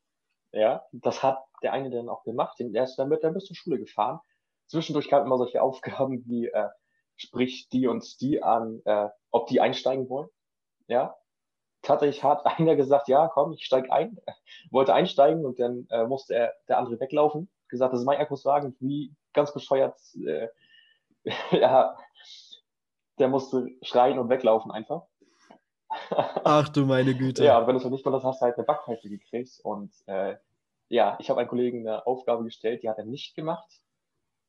Ja, 0.53 0.85
das 0.93 1.23
hat 1.23 1.45
der 1.63 1.73
eine 1.73 1.91
dann 1.91 2.09
auch 2.09 2.25
gemacht. 2.25 2.57
Der 2.59 2.85
ist 2.85 2.97
dann 2.97 3.11
der 3.11 3.31
bis 3.31 3.45
zur 3.45 3.57
Schule 3.57 3.79
gefahren. 3.79 4.21
Zwischendurch 4.67 5.09
kamen 5.09 5.27
immer 5.27 5.39
solche 5.39 5.63
Aufgaben 5.63 6.25
wie, 6.27 6.47
äh, 6.47 6.69
sprich 7.17 7.69
die 7.71 7.87
und 7.87 8.21
die 8.21 8.43
an, 8.43 8.81
äh, 8.85 9.09
ob 9.31 9.47
die 9.49 9.61
einsteigen 9.61 10.09
wollen. 10.09 10.29
Ja, 10.87 11.17
tatsächlich 11.83 12.23
hat 12.25 12.47
einer 12.59 12.77
gesagt, 12.77 13.09
ja, 13.09 13.29
komm, 13.29 13.53
ich 13.53 13.65
steig 13.65 13.91
ein, 13.91 14.19
wollte 14.71 14.95
einsteigen 14.95 15.45
und 15.45 15.59
dann 15.59 15.87
äh, 15.91 16.07
musste 16.07 16.35
er, 16.35 16.55
der 16.69 16.79
andere 16.79 17.01
weglaufen. 17.01 17.51
Gesagt, 17.69 17.93
das 17.93 18.01
ist 18.01 18.07
mein 18.07 18.19
Akkuswagen, 18.19 18.77
wie 18.81 19.15
ganz 19.35 19.53
bescheuert, 19.53 19.99
äh, 20.25 20.49
ja, 21.51 21.97
der 23.19 23.29
musste 23.29 23.69
schreien 23.83 24.19
und 24.19 24.31
weglaufen 24.31 24.71
einfach. 24.71 25.07
Ach 26.45 26.69
du 26.69 26.87
meine 26.87 27.15
Güte. 27.15 27.45
Ja, 27.45 27.67
wenn 27.67 27.75
du 27.77 27.81
es 27.85 27.91
nicht 27.91 28.05
mal 28.05 28.13
das 28.13 28.25
hast, 28.25 28.41
du 28.41 28.47
halt 28.47 28.57
eine 28.57 28.65
Backpfeife 28.65 29.09
gekriegt. 29.09 29.61
Und 29.63 29.93
äh, 30.07 30.37
ja, 30.89 31.17
ich 31.21 31.31
habe 31.31 31.41
einem 31.41 31.49
Kollegen 31.49 31.87
eine 31.87 32.07
Aufgabe 32.07 32.45
gestellt, 32.45 32.83
die 32.83 32.89
hat 32.89 32.99
er 32.99 33.05
nicht 33.05 33.35
gemacht. 33.35 33.69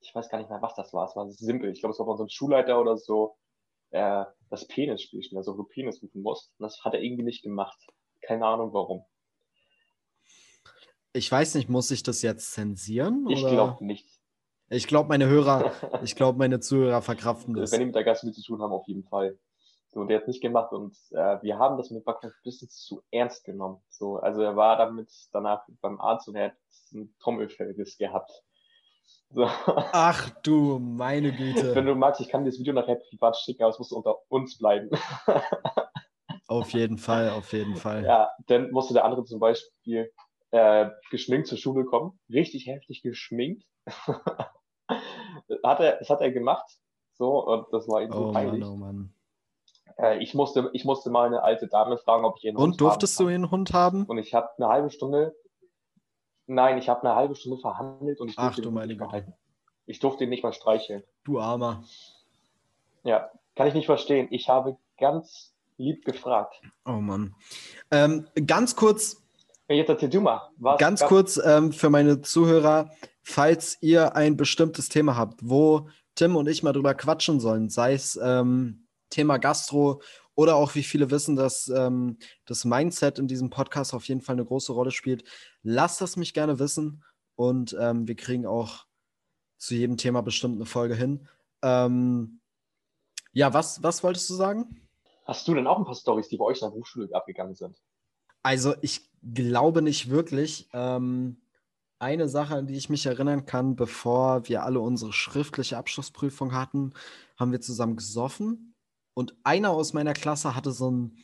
Ich 0.01 0.15
weiß 0.15 0.29
gar 0.29 0.37
nicht 0.37 0.49
mehr, 0.49 0.61
was 0.61 0.75
das 0.75 0.93
war. 0.93 1.05
Es 1.05 1.15
war 1.15 1.29
simpel. 1.29 1.71
Ich 1.71 1.81
glaube, 1.81 1.93
es 1.93 1.99
war 1.99 2.05
von 2.05 2.17
so 2.17 2.23
einem 2.23 2.29
Schulleiter 2.29 2.79
oder 2.79 2.97
so, 2.97 3.35
äh, 3.91 4.23
das 4.49 4.67
Penis-Spiel 4.67 5.21
spielen, 5.23 5.37
also 5.37 5.57
wo 5.57 5.63
Penis 5.63 6.01
rufen 6.01 6.21
musst. 6.21 6.53
Und 6.57 6.63
das 6.63 6.83
hat 6.83 6.93
er 6.93 7.01
irgendwie 7.01 7.23
nicht 7.23 7.43
gemacht. 7.43 7.77
Keine 8.21 8.45
Ahnung 8.45 8.73
warum. 8.73 9.05
Ich 11.13 11.31
weiß 11.31 11.55
nicht, 11.55 11.69
muss 11.69 11.91
ich 11.91 12.03
das 12.03 12.21
jetzt 12.21 12.51
zensieren? 12.51 13.27
Ich 13.29 13.45
glaube 13.45 13.83
nicht. 13.83 14.07
Ich 14.69 14.87
glaube, 14.87 15.09
meine 15.09 15.25
Hörer, 15.25 15.71
ich 16.03 16.15
glaube, 16.15 16.37
meine 16.37 16.59
Zuhörer 16.59 17.01
verkraften 17.01 17.55
das. 17.55 17.71
Wenn 17.71 17.79
die 17.79 17.85
mit 17.87 17.95
der 17.95 18.03
Gastronomie 18.03 18.35
zu 18.35 18.43
tun 18.43 18.61
haben, 18.61 18.71
auf 18.71 18.87
jeden 18.87 19.03
Fall. 19.03 19.39
So, 19.91 20.03
der 20.03 20.19
hat 20.19 20.27
nicht 20.27 20.41
gemacht 20.41 20.71
und 20.71 20.95
äh, 21.11 21.41
wir 21.41 21.57
haben 21.57 21.77
das 21.77 21.89
mit 21.89 22.05
Backhaus 22.05 22.31
ein 22.31 22.43
bisschen 22.43 22.69
zu 22.69 23.01
ernst 23.09 23.43
genommen. 23.43 23.81
So, 23.89 24.17
also 24.17 24.41
er 24.41 24.55
war 24.55 24.77
damit 24.77 25.09
danach 25.31 25.63
beim 25.81 25.99
Arzt 25.99 26.27
und 26.27 26.35
er 26.35 26.51
hat 26.51 26.57
ein 26.93 27.15
Trommelfellriss 27.19 27.97
gehabt. 27.97 28.31
So. 29.31 29.45
Ach 29.47 30.29
du 30.43 30.77
meine 30.79 31.31
Güte. 31.31 31.73
Wenn 31.73 31.87
du 31.87 31.95
magst, 31.95 32.21
ich 32.21 32.29
kann 32.29 32.43
dir 32.43 32.51
das 32.51 32.59
Video 32.59 32.73
nachher 32.73 32.95
privat 33.09 33.35
schicken, 33.37 33.63
aber 33.63 33.71
es 33.71 33.79
muss 33.79 33.91
unter 33.91 34.17
uns 34.27 34.59
bleiben. 34.59 34.89
Auf 36.47 36.71
jeden 36.71 36.97
Fall, 36.97 37.29
auf 37.29 37.53
jeden 37.53 37.75
Fall. 37.75 38.03
Ja, 38.03 38.31
dann 38.47 38.71
musste 38.71 38.95
der 38.95 39.05
andere 39.05 39.23
zum 39.23 39.39
Beispiel 39.39 40.11
äh, 40.49 40.89
geschminkt 41.11 41.47
zur 41.47 41.59
Schule 41.59 41.85
kommen. 41.85 42.19
Richtig 42.27 42.65
heftig 42.65 43.03
geschminkt. 43.03 43.63
hat 43.87 45.79
er, 45.79 45.97
das 45.97 46.09
hat 46.09 46.21
er 46.21 46.31
gemacht. 46.31 46.65
So, 47.13 47.45
und 47.45 47.67
das 47.71 47.87
war 47.87 48.01
ihm 48.01 48.11
so 48.11 48.29
oh 48.29 48.31
peinlich. 48.31 48.61
Mann, 48.61 48.69
oh 48.69 48.75
Mann. 48.77 49.13
Äh, 49.99 50.23
ich, 50.23 50.33
musste, 50.33 50.69
ich 50.73 50.85
musste 50.85 51.09
mal 51.09 51.27
eine 51.27 51.43
alte 51.43 51.67
Dame 51.67 51.97
fragen, 51.97 52.25
ob 52.25 52.37
ich 52.37 52.45
ihren 52.45 52.57
Hund 52.57 52.73
Und 52.73 52.81
durftest 52.81 53.19
du 53.19 53.27
einen 53.27 53.51
Hund 53.51 53.73
haben? 53.73 54.05
Und 54.05 54.17
ich 54.17 54.33
habe 54.33 54.49
eine 54.57 54.67
halbe 54.67 54.89
Stunde, 54.89 55.35
nein, 56.47 56.77
ich 56.77 56.89
habe 56.89 57.01
eine 57.03 57.15
halbe 57.15 57.35
Stunde 57.35 57.57
verhandelt 57.59 58.19
und 58.21 58.29
ich 58.29 58.35
durfte 58.35 58.61
Ach, 58.61 58.63
du 58.63 58.71
meine 58.71 58.95
Güte. 58.95 59.33
Ich 59.85 59.99
durfte 59.99 60.23
ihn 60.23 60.29
nicht 60.29 60.43
mal 60.43 60.53
streicheln. 60.53 61.03
Du 61.23 61.39
Armer. 61.39 61.83
Ja, 63.03 63.29
kann 63.55 63.67
ich 63.67 63.73
nicht 63.73 63.87
verstehen. 63.87 64.27
Ich 64.31 64.47
habe 64.47 64.77
ganz 64.97 65.53
lieb 65.77 66.05
gefragt. 66.05 66.61
Oh 66.85 66.91
Mann. 66.91 67.35
Ähm, 67.91 68.27
ganz 68.45 68.75
kurz. 68.75 69.21
Jetzt 69.67 69.89
erzähl 69.89 70.09
du 70.09 70.21
mal. 70.21 70.49
Was 70.57 70.79
ganz 70.79 71.03
kurz 71.05 71.39
ähm, 71.43 71.71
für 71.71 71.89
meine 71.89 72.21
Zuhörer, 72.21 72.89
falls 73.21 73.77
ihr 73.81 74.15
ein 74.15 74.37
bestimmtes 74.37 74.89
Thema 74.89 75.15
habt, 75.15 75.41
wo 75.43 75.87
Tim 76.15 76.35
und 76.35 76.47
ich 76.47 76.63
mal 76.63 76.73
drüber 76.73 76.93
quatschen 76.93 77.39
sollen, 77.39 77.69
sei 77.69 77.93
es 77.93 78.19
ähm, 78.21 78.87
Thema 79.09 79.37
Gastro 79.37 80.01
oder 80.35 80.55
auch 80.55 80.75
wie 80.75 80.83
viele 80.83 81.11
wissen, 81.11 81.35
dass 81.35 81.67
ähm, 81.67 82.17
das 82.45 82.65
Mindset 82.65 83.19
in 83.19 83.27
diesem 83.27 83.49
Podcast 83.49 83.93
auf 83.93 84.07
jeden 84.07 84.21
Fall 84.21 84.35
eine 84.35 84.45
große 84.45 84.71
Rolle 84.71 84.91
spielt, 84.91 85.23
lasst 85.63 86.01
das 86.01 86.15
mich 86.15 86.33
gerne 86.33 86.59
wissen 86.59 87.03
und 87.35 87.75
ähm, 87.79 88.07
wir 88.07 88.15
kriegen 88.15 88.45
auch 88.45 88.85
zu 89.57 89.75
jedem 89.75 89.97
Thema 89.97 90.21
bestimmt 90.21 90.55
eine 90.55 90.65
Folge 90.65 90.95
hin. 90.95 91.27
Ähm, 91.61 92.39
ja, 93.33 93.53
was, 93.53 93.83
was 93.83 94.03
wolltest 94.03 94.29
du 94.29 94.33
sagen? 94.33 94.81
Hast 95.25 95.47
du 95.47 95.53
denn 95.53 95.67
auch 95.67 95.77
ein 95.77 95.85
paar 95.85 95.95
Stories, 95.95 96.29
die 96.29 96.37
bei 96.37 96.45
euch 96.45 96.61
in 96.61 96.67
der 96.67 96.71
Hochschule 96.71 97.09
abgegangen 97.13 97.55
sind? 97.55 97.77
Also 98.41 98.75
ich 98.81 99.09
glaube 99.21 99.81
nicht 99.81 100.09
wirklich. 100.09 100.69
Ähm, 100.73 101.41
eine 101.99 102.29
Sache, 102.29 102.55
an 102.55 102.67
die 102.67 102.77
ich 102.77 102.89
mich 102.89 103.05
erinnern 103.05 103.45
kann, 103.45 103.75
bevor 103.75 104.47
wir 104.47 104.63
alle 104.63 104.79
unsere 104.79 105.11
schriftliche 105.11 105.77
Abschlussprüfung 105.77 106.53
hatten, 106.53 106.93
haben 107.37 107.51
wir 107.51 107.59
zusammen 107.59 107.97
gesoffen. 107.97 108.68
Und 109.19 109.35
einer 109.43 109.71
aus 109.71 109.91
meiner 109.91 110.13
Klasse 110.13 110.55
hatte 110.55 110.71
so 110.71 110.87
einen, 110.87 111.17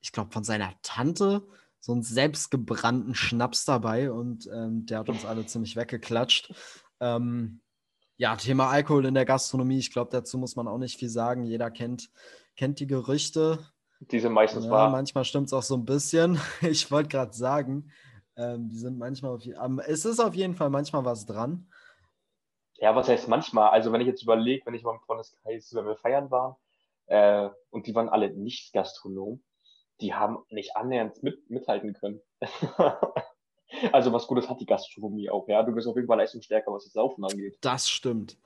ich 0.00 0.10
glaube, 0.10 0.32
von 0.32 0.42
seiner 0.42 0.72
Tante 0.80 1.46
so 1.80 1.92
einen 1.92 2.02
selbstgebrannten 2.02 3.14
Schnaps 3.14 3.66
dabei 3.66 4.10
und 4.10 4.48
ähm, 4.50 4.86
der 4.86 5.00
hat 5.00 5.10
uns 5.10 5.26
alle 5.26 5.44
ziemlich 5.44 5.76
weggeklatscht. 5.76 6.54
Ähm, 7.00 7.60
ja, 8.16 8.36
Thema 8.36 8.70
Alkohol 8.70 9.04
in 9.04 9.12
der 9.12 9.26
Gastronomie, 9.26 9.78
ich 9.80 9.92
glaube, 9.92 10.10
dazu 10.10 10.38
muss 10.38 10.56
man 10.56 10.66
auch 10.66 10.78
nicht 10.78 10.98
viel 10.98 11.10
sagen. 11.10 11.44
Jeder 11.44 11.70
kennt 11.70 12.08
kennt 12.56 12.80
die 12.80 12.86
Gerüchte. 12.86 13.58
Die 14.00 14.20
sind 14.20 14.32
meistens 14.32 14.64
ja, 14.64 14.70
wahr. 14.70 14.90
Manchmal 14.90 15.26
stimmt 15.26 15.48
es 15.48 15.52
auch 15.52 15.62
so 15.62 15.76
ein 15.76 15.84
bisschen. 15.84 16.40
Ich 16.62 16.90
wollte 16.90 17.10
gerade 17.10 17.34
sagen, 17.34 17.92
ähm, 18.34 18.70
die 18.70 18.78
sind 18.78 18.96
manchmal 18.96 19.32
auf 19.32 19.44
Fall, 19.44 19.78
es 19.88 20.06
ist 20.06 20.20
auf 20.20 20.34
jeden 20.34 20.54
Fall 20.54 20.70
manchmal 20.70 21.04
was 21.04 21.26
dran. 21.26 21.68
Ja, 22.76 22.96
was 22.96 23.08
heißt 23.08 23.28
manchmal? 23.28 23.68
Also 23.68 23.92
wenn 23.92 24.00
ich 24.00 24.06
jetzt 24.06 24.22
überlege, 24.22 24.64
wenn 24.64 24.72
ich 24.72 24.84
mal 24.84 24.94
im 24.94 25.00
Freundeskreis, 25.00 25.74
wenn 25.74 25.84
wir 25.84 25.96
feiern 25.96 26.30
waren, 26.30 26.56
äh, 27.06 27.48
und 27.70 27.86
die 27.86 27.94
waren 27.94 28.08
alle 28.08 28.32
nicht 28.32 28.72
Gastronom, 28.72 29.42
die 30.00 30.14
haben 30.14 30.38
nicht 30.50 30.76
annähernd 30.76 31.22
mit, 31.22 31.48
mithalten 31.50 31.94
können. 31.94 32.20
Also 33.92 34.12
was 34.12 34.26
Gutes 34.26 34.48
hat 34.48 34.60
die 34.60 34.66
Gastronomie 34.66 35.30
auch, 35.30 35.48
ja. 35.48 35.62
Du 35.62 35.72
bist 35.72 35.88
auf 35.88 35.96
jeden 35.96 36.06
Fall 36.06 36.18
leistungsstärker, 36.18 36.72
was 36.72 36.84
das 36.84 36.94
Laufen 36.94 37.24
angeht. 37.24 37.56
Das 37.62 37.88
stimmt. 37.88 38.36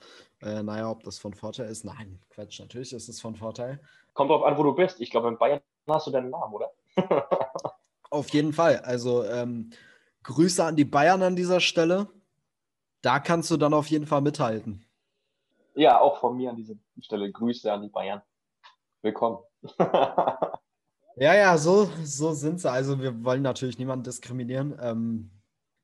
Äh, 0.41 0.63
naja, 0.63 0.91
ob 0.91 1.03
das 1.03 1.19
von 1.19 1.35
Vorteil 1.35 1.69
ist? 1.69 1.85
Nein, 1.85 2.21
Quatsch, 2.31 2.61
natürlich 2.61 2.93
ist 2.93 3.09
es 3.09 3.21
von 3.21 3.35
Vorteil. 3.35 3.81
Kommt 4.15 4.31
drauf 4.31 4.45
an, 4.45 4.57
wo 4.57 4.63
du 4.63 4.75
bist. 4.75 5.01
Ich 5.01 5.11
glaube, 5.11 5.29
in 5.29 5.37
Bayern 5.37 5.61
hast 5.89 6.07
du 6.07 6.11
deinen 6.11 6.31
Namen, 6.31 6.55
oder? 6.55 6.71
auf 8.11 8.31
jeden 8.31 8.53
Fall. 8.53 8.79
Also 8.79 9.25
ähm, 9.25 9.71
Grüße 10.23 10.65
an 10.65 10.77
die 10.77 10.85
Bayern 10.85 11.23
an 11.23 11.37
dieser 11.37 11.61
Stelle. 11.61 12.09
Da 13.03 13.21
kannst 13.21 13.51
du 13.51 13.57
dann 13.57 13.75
auf 13.75 13.89
jeden 13.89 14.07
Fall 14.07 14.21
mithalten. 14.21 14.85
Ja, 15.75 16.01
auch 16.01 16.19
von 16.19 16.37
mir 16.37 16.51
an 16.51 16.57
dieser 16.57 16.75
Stelle 17.01 17.31
Grüße 17.31 17.71
an 17.71 17.83
die 17.83 17.89
Bayern. 17.89 18.23
Willkommen. 19.07 19.39
Ja, 21.19 21.35
ja, 21.35 21.57
so, 21.57 21.89
so 22.05 22.35
sind 22.35 22.61
sie. 22.61 22.71
Also 22.71 23.01
wir 23.01 23.25
wollen 23.25 23.41
natürlich 23.41 23.79
niemanden 23.79 24.05
diskriminieren. 24.05 24.79
Ähm, 24.79 25.31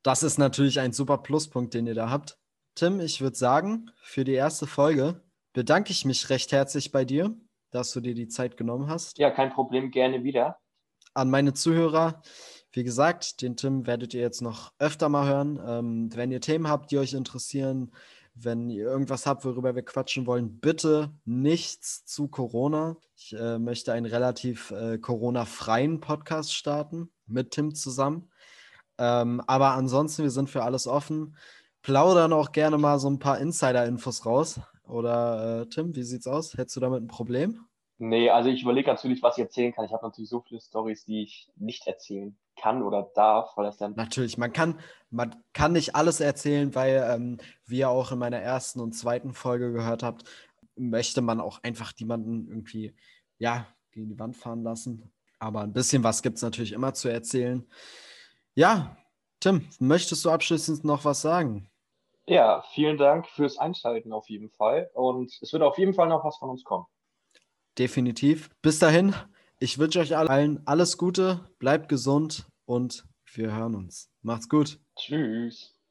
das 0.03 0.23
ist 0.23 0.37
natürlich 0.37 0.79
ein 0.79 0.93
super 0.93 1.17
Pluspunkt, 1.17 1.73
den 1.73 1.87
ihr 1.87 1.95
da 1.95 2.11
habt. 2.11 2.39
Tim, 2.75 3.01
ich 3.01 3.23
würde 3.23 3.35
sagen, 3.35 3.91
für 4.03 4.25
die 4.25 4.35
erste 4.35 4.67
Folge 4.67 5.23
bedanke 5.55 5.91
ich 5.91 6.05
mich 6.05 6.29
recht 6.29 6.53
herzlich 6.53 6.93
bei 6.93 7.07
dir, 7.07 7.35
dass 7.71 7.93
du 7.93 8.03
dir 8.03 8.13
die 8.13 8.29
Zeit 8.29 8.59
genommen 8.59 8.91
hast. 8.91 9.17
Ja, 9.17 9.31
kein 9.31 9.49
Problem, 9.49 9.91
gerne 9.91 10.23
wieder. 10.23 10.59
An 11.15 11.31
meine 11.31 11.55
Zuhörer, 11.55 12.21
wie 12.73 12.85
gesagt, 12.85 13.41
den 13.41 13.57
Tim 13.57 13.87
werdet 13.87 14.13
ihr 14.13 14.21
jetzt 14.21 14.43
noch 14.43 14.75
öfter 14.79 15.09
mal 15.09 15.27
hören. 15.27 15.59
Ähm, 15.67 16.11
wenn 16.15 16.31
ihr 16.31 16.43
Themen 16.43 16.69
habt, 16.69 16.91
die 16.91 16.99
euch 16.99 17.15
interessieren, 17.15 17.93
wenn 18.35 18.71
ihr 18.71 18.85
irgendwas 18.85 19.27
habt, 19.27 19.45
worüber 19.45 19.75
wir 19.75 19.85
quatschen 19.85 20.27
wollen, 20.27 20.59
bitte 20.61 21.11
nichts 21.25 22.05
zu 22.05 22.29
Corona. 22.29 22.97
Ich 23.17 23.35
äh, 23.35 23.59
möchte 23.59 23.93
einen 23.93 24.07
relativ 24.07 24.71
äh, 24.71 24.99
Corona-freien 24.99 26.01
Podcast 26.01 26.55
starten 26.55 27.11
mit 27.27 27.51
Tim 27.51 27.75
zusammen. 27.75 28.31
Ähm, 28.99 29.43
aber 29.47 29.73
ansonsten, 29.73 30.23
wir 30.23 30.31
sind 30.31 30.51
für 30.51 30.63
alles 30.63 30.87
offen. 30.87 31.37
Plaudern 31.83 32.33
auch 32.33 32.53
gerne 32.53 32.79
mal 32.79 32.99
so 32.99 33.09
ein 33.11 33.19
paar 33.19 33.39
Insider-Infos 33.39 34.25
raus. 34.25 34.61
Oder 34.85 35.63
äh, 35.63 35.67
Tim, 35.69 35.95
wie 35.95 36.03
sieht's 36.03 36.27
aus? 36.27 36.55
Hättest 36.55 36.77
du 36.77 36.81
damit 36.81 37.03
ein 37.03 37.09
Problem? 37.09 37.67
Nee, 38.05 38.31
also 38.31 38.49
ich 38.49 38.63
überlege 38.63 38.91
natürlich, 38.91 39.23
was 39.23 39.39
ich 39.39 39.45
erzählen 39.45 39.73
kann. 39.73 39.85
Ich 39.85 39.93
habe 39.93 40.05
natürlich 40.05 40.29
so 40.29 40.41
viele 40.41 40.61
Stories, 40.61 41.05
die 41.05 41.23
ich 41.23 41.49
nicht 41.55 41.87
erzählen 41.87 42.37
kann 42.57 42.83
oder 42.83 43.09
darf, 43.15 43.57
weil 43.57 43.65
das 43.65 43.77
dann. 43.77 43.95
Natürlich, 43.95 44.37
man 44.37 44.53
kann, 44.53 44.81
man 45.11 45.37
kann 45.53 45.71
nicht 45.71 45.95
alles 45.95 46.19
erzählen, 46.19 46.75
weil, 46.75 47.09
ähm, 47.09 47.39
wie 47.65 47.79
ihr 47.79 47.91
auch 47.91 48.11
in 48.11 48.19
meiner 48.19 48.39
ersten 48.39 48.81
und 48.81 48.91
zweiten 48.91 49.35
Folge 49.35 49.71
gehört 49.71 50.03
habt, 50.03 50.25
möchte 50.75 51.23
man 51.23 51.41
auch 51.41 51.63
einfach 51.63 51.93
jemanden 51.97 52.49
irgendwie, 52.49 52.93
ja, 53.39 53.69
gegen 53.93 54.09
die 54.09 54.19
Wand 54.19 54.37
fahren 54.37 54.65
lassen. 54.65 55.13
Aber 55.39 55.61
ein 55.61 55.73
bisschen 55.73 56.03
was 56.03 56.23
gibt 56.23 56.39
es 56.39 56.43
natürlich 56.43 56.73
immer 56.73 56.95
zu 56.95 57.09
erzählen. 57.09 57.65
Ja, 58.57 58.97
Tim, 59.39 59.69
möchtest 59.79 60.25
du 60.25 60.31
abschließend 60.33 60.83
noch 60.83 61.05
was 61.05 61.23
sagen? 61.23 61.71
Ja, 62.27 62.65
vielen 62.73 62.99
Dank 62.99 63.29
fürs 63.29 63.59
Einschalten 63.59 64.13
auf 64.13 64.29
jeden 64.29 64.51
Fall. 64.51 64.91
Und 64.93 65.39
es 65.41 65.53
wird 65.53 65.63
auf 65.63 65.79
jeden 65.79 65.95
Fall 65.95 66.09
noch 66.09 66.25
was 66.25 66.39
von 66.39 66.51
uns 66.51 66.65
kommen. 66.65 66.87
Definitiv. 67.79 68.51
Bis 68.61 68.79
dahin, 68.79 69.15
ich 69.59 69.79
wünsche 69.79 70.01
euch 70.01 70.17
allen 70.17 70.61
alles 70.67 70.99
Gute, 70.99 71.49
bleibt 71.59 71.89
gesund 71.89 72.47
und 72.67 73.05
wir 73.33 73.55
hören 73.55 73.75
uns. 73.75 74.11
Macht's 74.23 74.49
gut. 74.49 74.79
Tschüss. 74.97 75.75